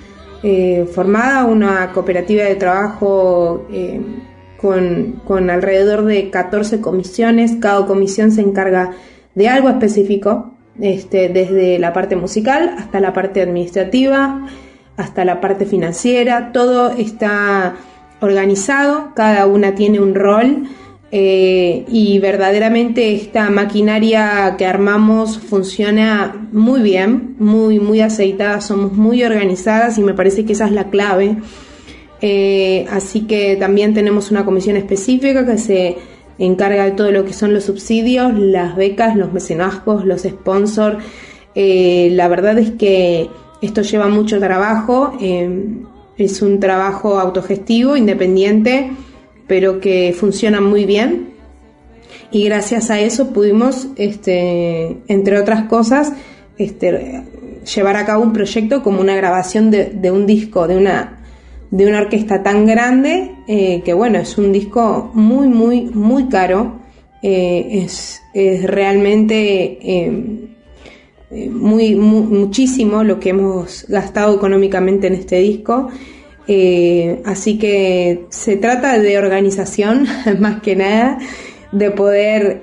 [0.43, 3.67] eh, formada una cooperativa de trabajo
[4.57, 7.53] con, con alrededor de 14 comisiones.
[7.59, 8.91] Cada comisión se encarga
[9.35, 14.47] de algo específico este, desde la parte musical hasta la parte administrativa,
[14.97, 17.75] hasta la parte financiera, todo está
[18.21, 20.67] organizado, cada una tiene un rol
[21.11, 29.23] eh, y verdaderamente esta maquinaria que armamos funciona muy bien, muy, muy aceitada, somos muy
[29.23, 31.37] organizadas y me parece que esa es la clave.
[32.21, 35.97] Eh, así que también tenemos una comisión específica que se
[36.37, 40.97] encarga de todo lo que son los subsidios, las becas, los mecenazgos, los sponsors.
[41.55, 43.29] Eh, la verdad es que
[43.61, 45.49] esto lleva mucho trabajo, eh,
[46.17, 48.91] es un trabajo autogestivo, independiente,
[49.47, 51.33] pero que funciona muy bien.
[52.31, 56.13] Y gracias a eso pudimos, este, entre otras cosas,
[56.57, 57.23] este,
[57.73, 61.24] llevar a cabo un proyecto como una grabación de un disco, de una
[61.75, 66.79] de una orquesta tan grande eh, que bueno, es un disco muy, muy, muy caro.
[67.21, 68.21] Eh, es,
[68.63, 70.11] realmente eh,
[71.49, 75.89] muy, muchísimo lo que hemos gastado económicamente en este disco.
[77.25, 80.05] así que se trata de organización
[80.39, 81.17] más que nada,
[81.71, 82.61] de poder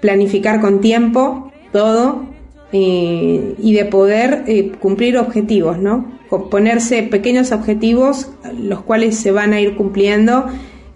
[0.00, 2.24] planificar con tiempo todo
[2.72, 4.44] y de poder
[4.78, 6.17] cumplir objetivos, ¿no?
[6.28, 10.46] Ponerse pequeños objetivos, los cuales se van a ir cumpliendo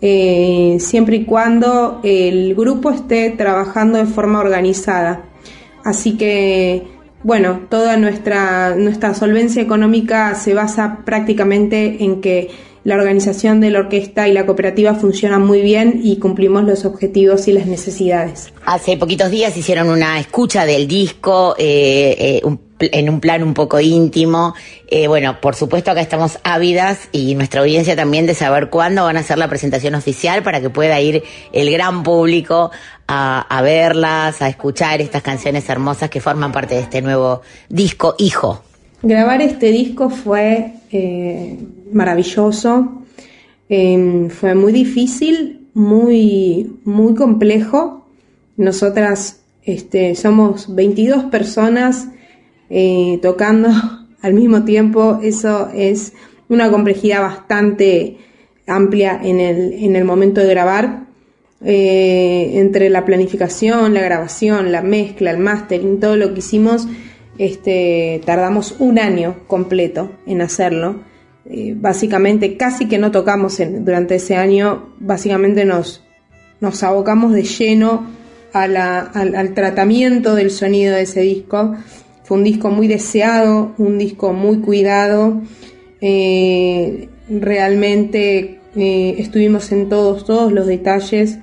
[0.01, 5.25] eh, siempre y cuando el grupo esté trabajando de forma organizada.
[5.85, 6.83] Así que,
[7.23, 12.51] bueno, toda nuestra, nuestra solvencia económica se basa prácticamente en que
[12.85, 17.47] la organización de la orquesta y la cooperativa funcionan muy bien y cumplimos los objetivos
[17.47, 18.53] y las necesidades.
[18.65, 22.41] Hace poquitos días hicieron una escucha del disco, eh, eh,
[22.93, 24.55] en un plan un poco íntimo.
[24.89, 29.17] Eh, bueno, por supuesto acá estamos ávidas y nuestra audiencia también de saber cuándo van
[29.17, 31.23] a hacer la presentación oficial para que pueda ir
[31.53, 32.71] el gran público
[33.07, 38.63] a, verlas, a escuchar estas canciones hermosas que forman parte de este nuevo disco Hijo.
[39.03, 40.73] Grabar este disco fue
[41.93, 43.03] maravilloso.
[43.69, 48.07] Em, fue muy difícil, muy, muy complejo.
[48.57, 52.09] Nosotras este, somos 22 personas
[52.73, 53.69] eh, tocando
[54.23, 55.21] al mismo tiempo.
[55.23, 56.15] Eso es
[56.49, 58.17] una complejidad bastante
[58.67, 61.03] amplia en el, en el momento de grabar.
[61.65, 66.89] Eh, entre la planificación, la grabación, la mezcla, el mastering, todo lo que hicimos,
[67.39, 71.05] este, tardamos un año completo en hacerlo.
[71.45, 76.03] Eh, básicamente casi que no tocamos durante ese año, básicamente nos,
[76.61, 78.09] nos abocamos de lleno
[78.53, 81.77] al, tratamiento del sonido de ese disco.
[82.33, 85.43] Un disco muy deseado, un disco muy cuidado.
[86.01, 91.39] Eh, realmente eh, estuvimos en todos, todos los detalles.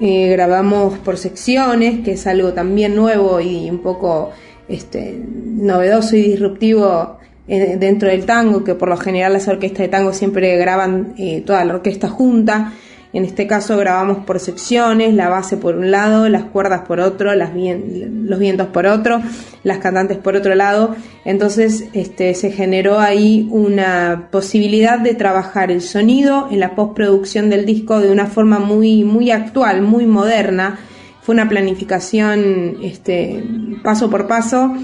[0.00, 4.30] grabamos por secciones, que es algo también nuevo y un poco
[4.68, 9.88] este, novedoso y disruptivo eh, dentro del tango, que por lo general las orquestas de
[9.88, 12.72] tango siempre graban eh, toda la orquesta junta.
[13.12, 17.32] En este caso grabamos por secciones, la base por un lado, las cuerdas por otro,
[17.34, 19.20] los vientos por otro,
[19.64, 20.94] las cantantes por otro lado.
[21.24, 27.66] Entonces este, se generó ahí una posibilidad de trabajar el sonido en la postproducción del
[27.66, 30.78] disco de una forma muy, muy actual, muy moderna.
[31.22, 33.42] Fue una planificación este,
[33.82, 34.74] paso por paso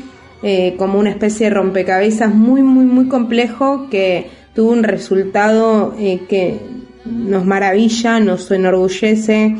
[0.42, 6.22] eh, como una especie de rompecabezas muy, muy, muy complejo que tuvo un resultado eh,
[6.30, 6.58] que
[7.04, 9.56] nos maravilla, nos enorgullece,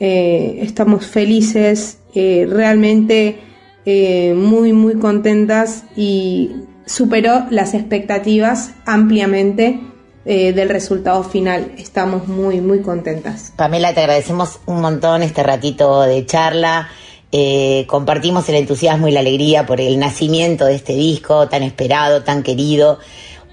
[0.00, 3.38] eh, estamos felices, realmente
[3.86, 6.50] eh, muy, muy contentas y
[6.86, 9.80] superó las expectativas ampliamente
[10.24, 11.70] eh, del resultado final.
[11.78, 13.52] Estamos muy, muy contentas.
[13.54, 16.88] Pamela, te agradecemos un montón este ratito de charla.
[17.30, 22.24] Eh, compartimos el entusiasmo y la alegría por el nacimiento de este disco tan esperado,
[22.24, 22.98] tan querido.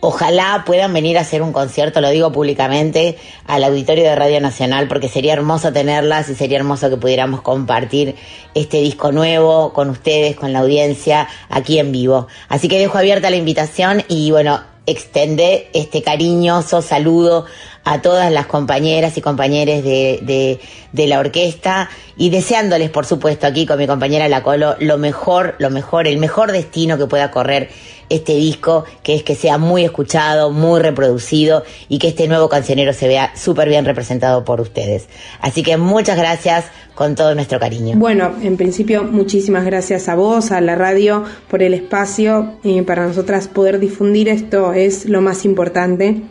[0.05, 3.17] Ojalá puedan venir a hacer un concierto, lo digo públicamente,
[3.47, 8.15] al auditorio de Radio Nacional, porque sería hermoso tenerlas y sería hermoso que pudiéramos compartir
[8.53, 12.27] este disco nuevo con ustedes, con la audiencia, aquí en vivo.
[12.49, 17.45] Así que dejo abierta la invitación y bueno, extender este cariñoso saludo
[17.85, 20.59] a todas las compañeras y compañeros de,
[20.91, 25.55] de, la orquesta y deseándoles, por supuesto, aquí con mi compañera La Colo, lo mejor,
[25.59, 27.69] lo mejor, el mejor destino que pueda correr
[28.09, 32.93] este disco, que es que sea muy escuchado, muy reproducido y que este nuevo cancionero
[32.93, 35.07] se vea súper bien representado por ustedes.
[35.41, 36.65] Así que muchas gracias
[36.95, 37.97] con todo nuestro cariño.
[37.97, 42.53] Bueno, en principio muchísimas gracias a vos, a la radio, por el espacio.
[42.63, 46.21] Eh, para nosotras poder difundir esto es lo más importante.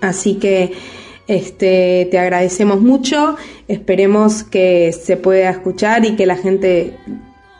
[0.00, 0.72] Así que
[1.26, 3.36] este, te agradecemos mucho.
[3.68, 6.96] Esperemos que se pueda escuchar y que la gente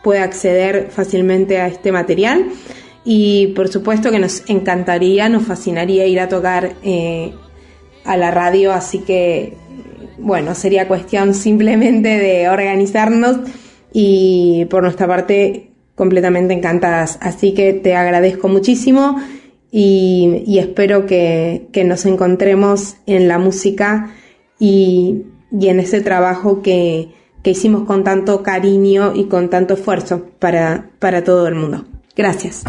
[0.02, 2.46] pueda acceder fácilmente a este material
[3.04, 7.32] y por supuesto que nos encantaría, nos fascinaría ir a tocar eh,
[8.04, 9.56] a la radio, así que
[10.18, 13.38] bueno, sería cuestión simplemente de organizarnos
[13.92, 17.18] y por nuestra parte completamente encantadas.
[17.20, 19.16] Así que te agradezco muchísimo
[19.70, 24.14] y, espero que, que, nos encontremos en la música
[24.58, 27.08] y, y en ese trabajo que,
[27.42, 31.84] que, hicimos con tanto cariño y con tanto esfuerzo para, para todo el mundo.
[32.14, 32.62] Gracias.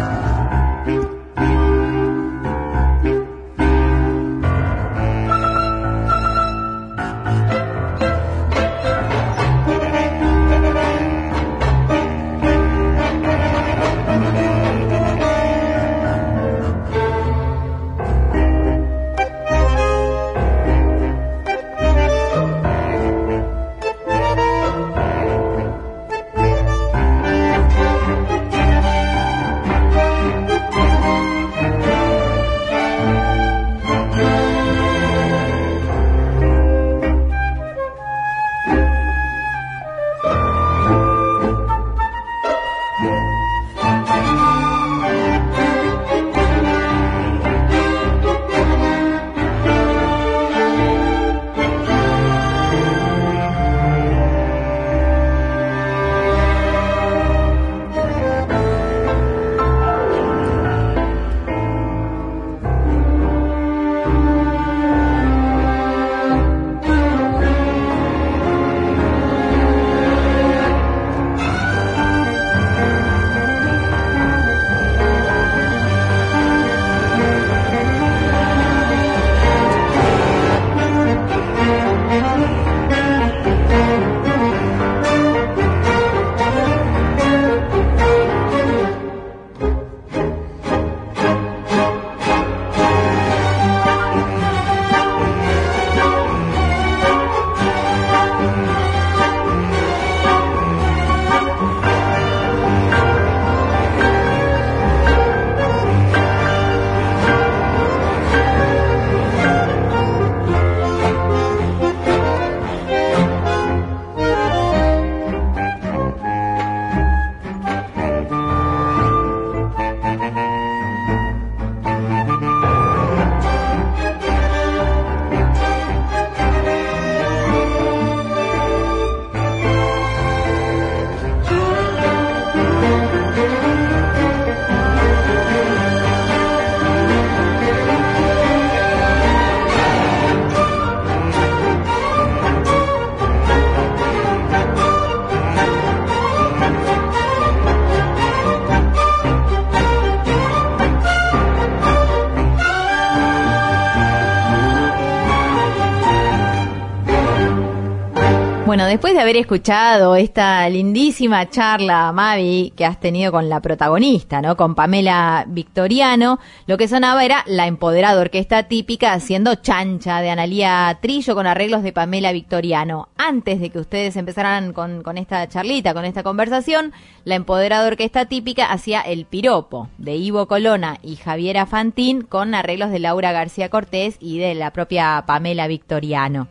[158.94, 164.56] Después de haber escuchado esta lindísima charla, Mavi, que has tenido con la protagonista, ¿no?
[164.56, 166.38] Con Pamela Victoriano,
[166.68, 171.82] lo que sonaba era la empoderada orquesta típica haciendo chancha de Analía Trillo con arreglos
[171.82, 173.10] de Pamela Victoriano.
[173.18, 176.94] Antes de que ustedes empezaran con, con esta charlita, con esta conversación,
[177.26, 182.91] la empoderada orquesta típica hacía El Piropo de Ivo Colona y Javiera Fantín con arreglos
[182.91, 186.48] de Laura García Cortés y de la propia Pamela Victoriano.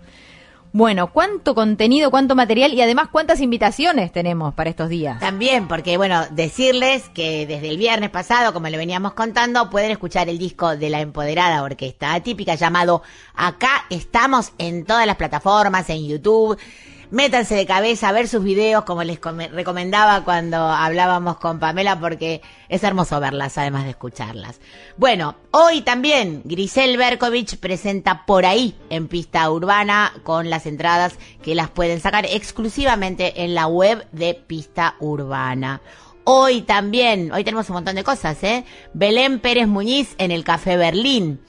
[0.74, 5.20] Bueno, ¿cuánto contenido, cuánto material y además cuántas invitaciones tenemos para estos días?
[5.20, 10.30] También, porque bueno, decirles que desde el viernes pasado, como le veníamos contando, pueden escuchar
[10.30, 13.02] el disco de la empoderada orquesta atípica llamado
[13.34, 16.58] Acá estamos en todas las plataformas, en YouTube.
[17.12, 22.00] Métanse de cabeza a ver sus videos, como les come- recomendaba cuando hablábamos con Pamela,
[22.00, 22.40] porque
[22.70, 24.62] es hermoso verlas, además de escucharlas.
[24.96, 31.54] Bueno, hoy también Grisel Berkovich presenta por ahí en pista urbana con las entradas que
[31.54, 35.82] las pueden sacar exclusivamente en la web de Pista Urbana.
[36.24, 38.64] Hoy también, hoy tenemos un montón de cosas, ¿eh?
[38.94, 41.42] Belén Pérez Muñiz en el Café Berlín.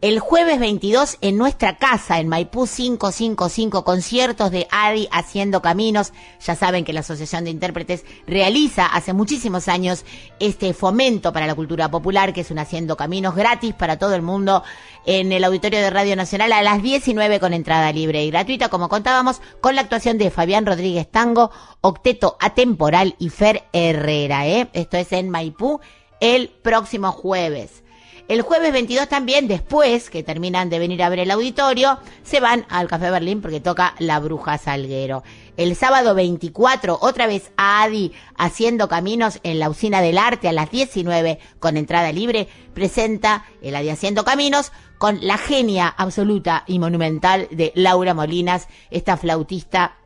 [0.00, 6.12] El jueves 22 en nuestra casa, en Maipú 555, conciertos de Adi Haciendo Caminos.
[6.40, 10.04] Ya saben que la Asociación de Intérpretes realiza hace muchísimos años
[10.38, 14.22] este fomento para la cultura popular, que es un Haciendo Caminos gratis para todo el
[14.22, 14.62] mundo
[15.04, 18.88] en el Auditorio de Radio Nacional a las 19 con entrada libre y gratuita, como
[18.88, 21.50] contábamos, con la actuación de Fabián Rodríguez Tango,
[21.80, 24.46] Octeto Atemporal y Fer Herrera.
[24.46, 24.68] ¿eh?
[24.74, 25.80] Esto es en Maipú
[26.20, 27.82] el próximo jueves.
[28.28, 32.66] El jueves 22 también, después que terminan de venir a ver el auditorio, se van
[32.68, 35.22] al Café Berlín porque toca La Bruja Salguero.
[35.56, 40.52] El sábado 24, otra vez a Adi haciendo caminos en la usina del arte a
[40.52, 46.78] las 19 con entrada libre, presenta el Adi haciendo caminos con la genia absoluta y
[46.78, 49.96] monumental de Laura Molinas, esta flautista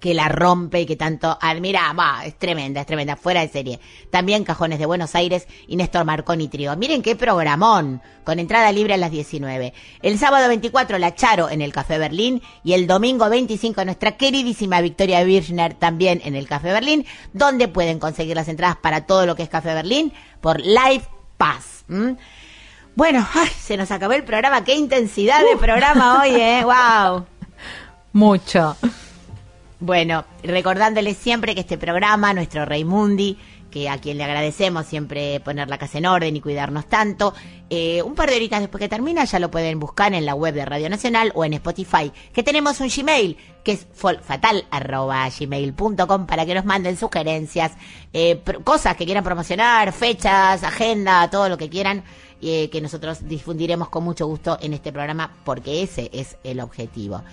[0.00, 3.80] que la rompe y que tanto admira, va, es tremenda, es tremenda, fuera de serie.
[4.10, 6.76] También Cajones de Buenos Aires y Néstor Marconi Trío.
[6.76, 9.72] Miren qué programón, con entrada libre a las 19.
[10.02, 14.80] El sábado 24 la Charo en el Café Berlín y el domingo 25 nuestra queridísima
[14.80, 19.36] Victoria Birchner también en el Café Berlín, donde pueden conseguir las entradas para todo lo
[19.36, 21.04] que es Café Berlín por Live
[21.36, 21.84] Pass.
[22.94, 27.24] Bueno, ay, se nos acabó el programa, qué intensidad de programa hoy, eh, wow.
[28.12, 28.76] Mucho.
[29.84, 33.36] Bueno, recordándoles siempre que este programa, nuestro Reymundi,
[33.68, 37.34] que a quien le agradecemos siempre poner la casa en orden y cuidarnos tanto,
[37.68, 40.54] eh, un par de horitas después que termina ya lo pueden buscar en la web
[40.54, 46.54] de Radio Nacional o en Spotify, que tenemos un Gmail, que es fatal.gmail.com para que
[46.54, 47.72] nos manden sugerencias,
[48.12, 52.04] eh, cosas que quieran promocionar, fechas, agenda, todo lo que quieran,
[52.40, 57.24] eh, que nosotros difundiremos con mucho gusto en este programa, porque ese es el objetivo.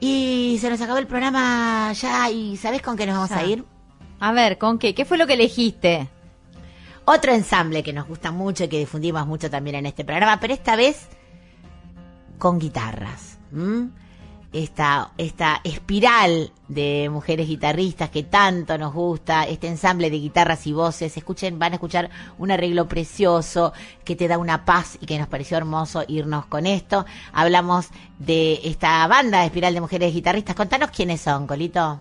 [0.00, 3.64] Y se nos acabó el programa ya, y ¿sabés con qué nos vamos a ir?
[4.20, 4.94] A ver, ¿con qué?
[4.94, 6.08] ¿Qué fue lo que elegiste?
[7.04, 10.52] Otro ensamble que nos gusta mucho y que difundimos mucho también en este programa, pero
[10.52, 11.08] esta vez
[12.38, 13.38] con guitarras.
[14.56, 20.72] Esta, esta espiral de mujeres guitarristas que tanto nos gusta, este ensamble de guitarras y
[20.72, 21.14] voces.
[21.14, 22.08] Escuchen, van a escuchar
[22.38, 26.64] un arreglo precioso que te da una paz y que nos pareció hermoso irnos con
[26.64, 27.04] esto.
[27.34, 27.88] Hablamos
[28.18, 30.56] de esta banda de espiral de mujeres guitarristas.
[30.56, 32.00] Contanos quiénes son, Colito.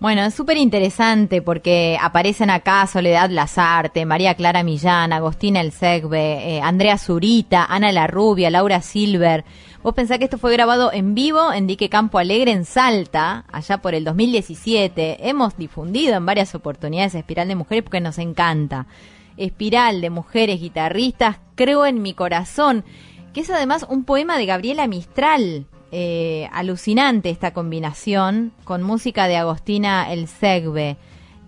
[0.00, 6.56] Bueno, es súper interesante porque aparecen acá Soledad Lazarte, María Clara Millán, Agostina El Segbe,
[6.56, 9.44] eh, Andrea Zurita, Ana La Rubia, Laura Silver.
[9.82, 13.78] Vos pensás que esto fue grabado en vivo en Dique Campo Alegre en Salta, allá
[13.78, 15.28] por el 2017.
[15.28, 18.88] Hemos difundido en varias oportunidades Espiral de Mujeres porque nos encanta.
[19.36, 22.84] Espiral de Mujeres Guitarristas, Creo en mi corazón,
[23.32, 25.66] que es además un poema de Gabriela Mistral.
[25.90, 30.98] Eh, alucinante esta combinación con música de Agostina El Segbe.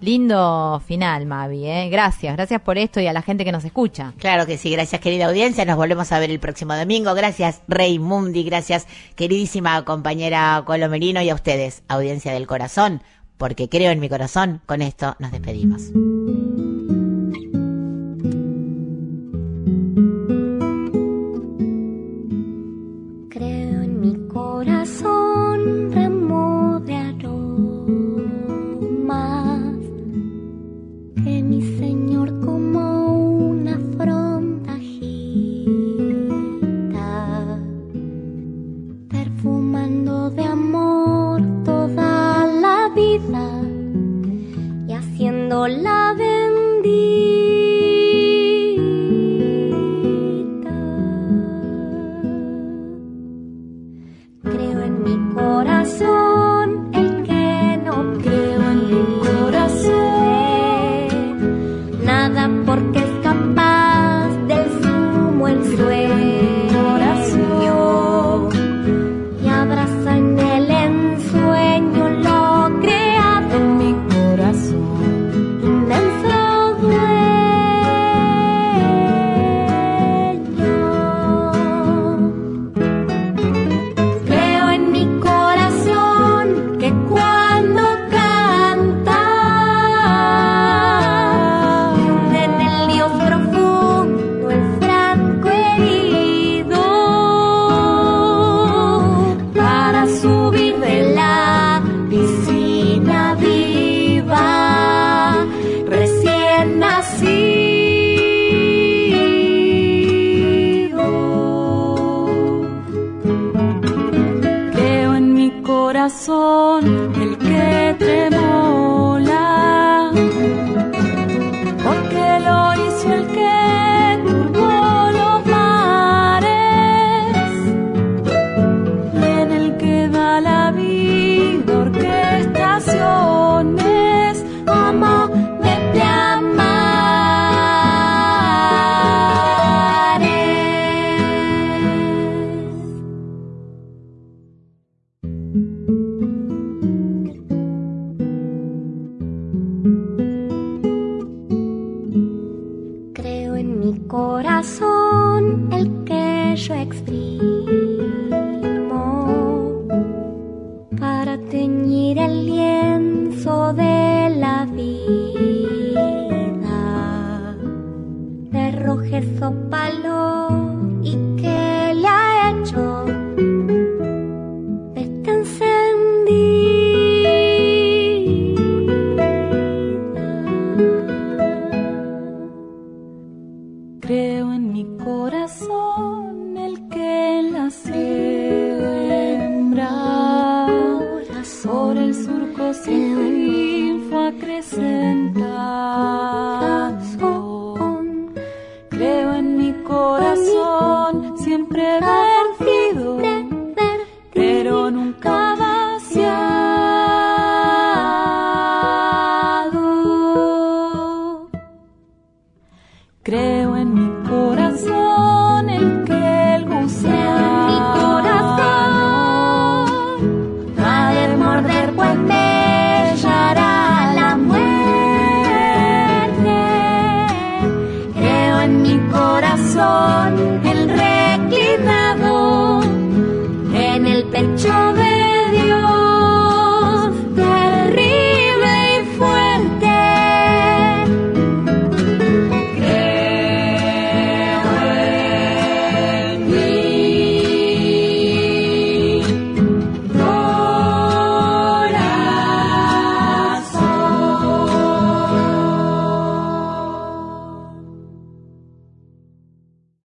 [0.01, 1.67] Lindo final, Mavi.
[1.67, 1.89] ¿eh?
[1.91, 4.15] Gracias, gracias por esto y a la gente que nos escucha.
[4.19, 7.99] Claro que sí, gracias querida audiencia, nos volvemos a ver el próximo domingo, gracias Rey
[7.99, 13.03] Mundi, gracias queridísima compañera Colomerino y a ustedes, audiencia del corazón,
[13.37, 15.83] porque creo en mi corazón, con esto nos despedimos.
[23.29, 25.91] Creo en mi corazón,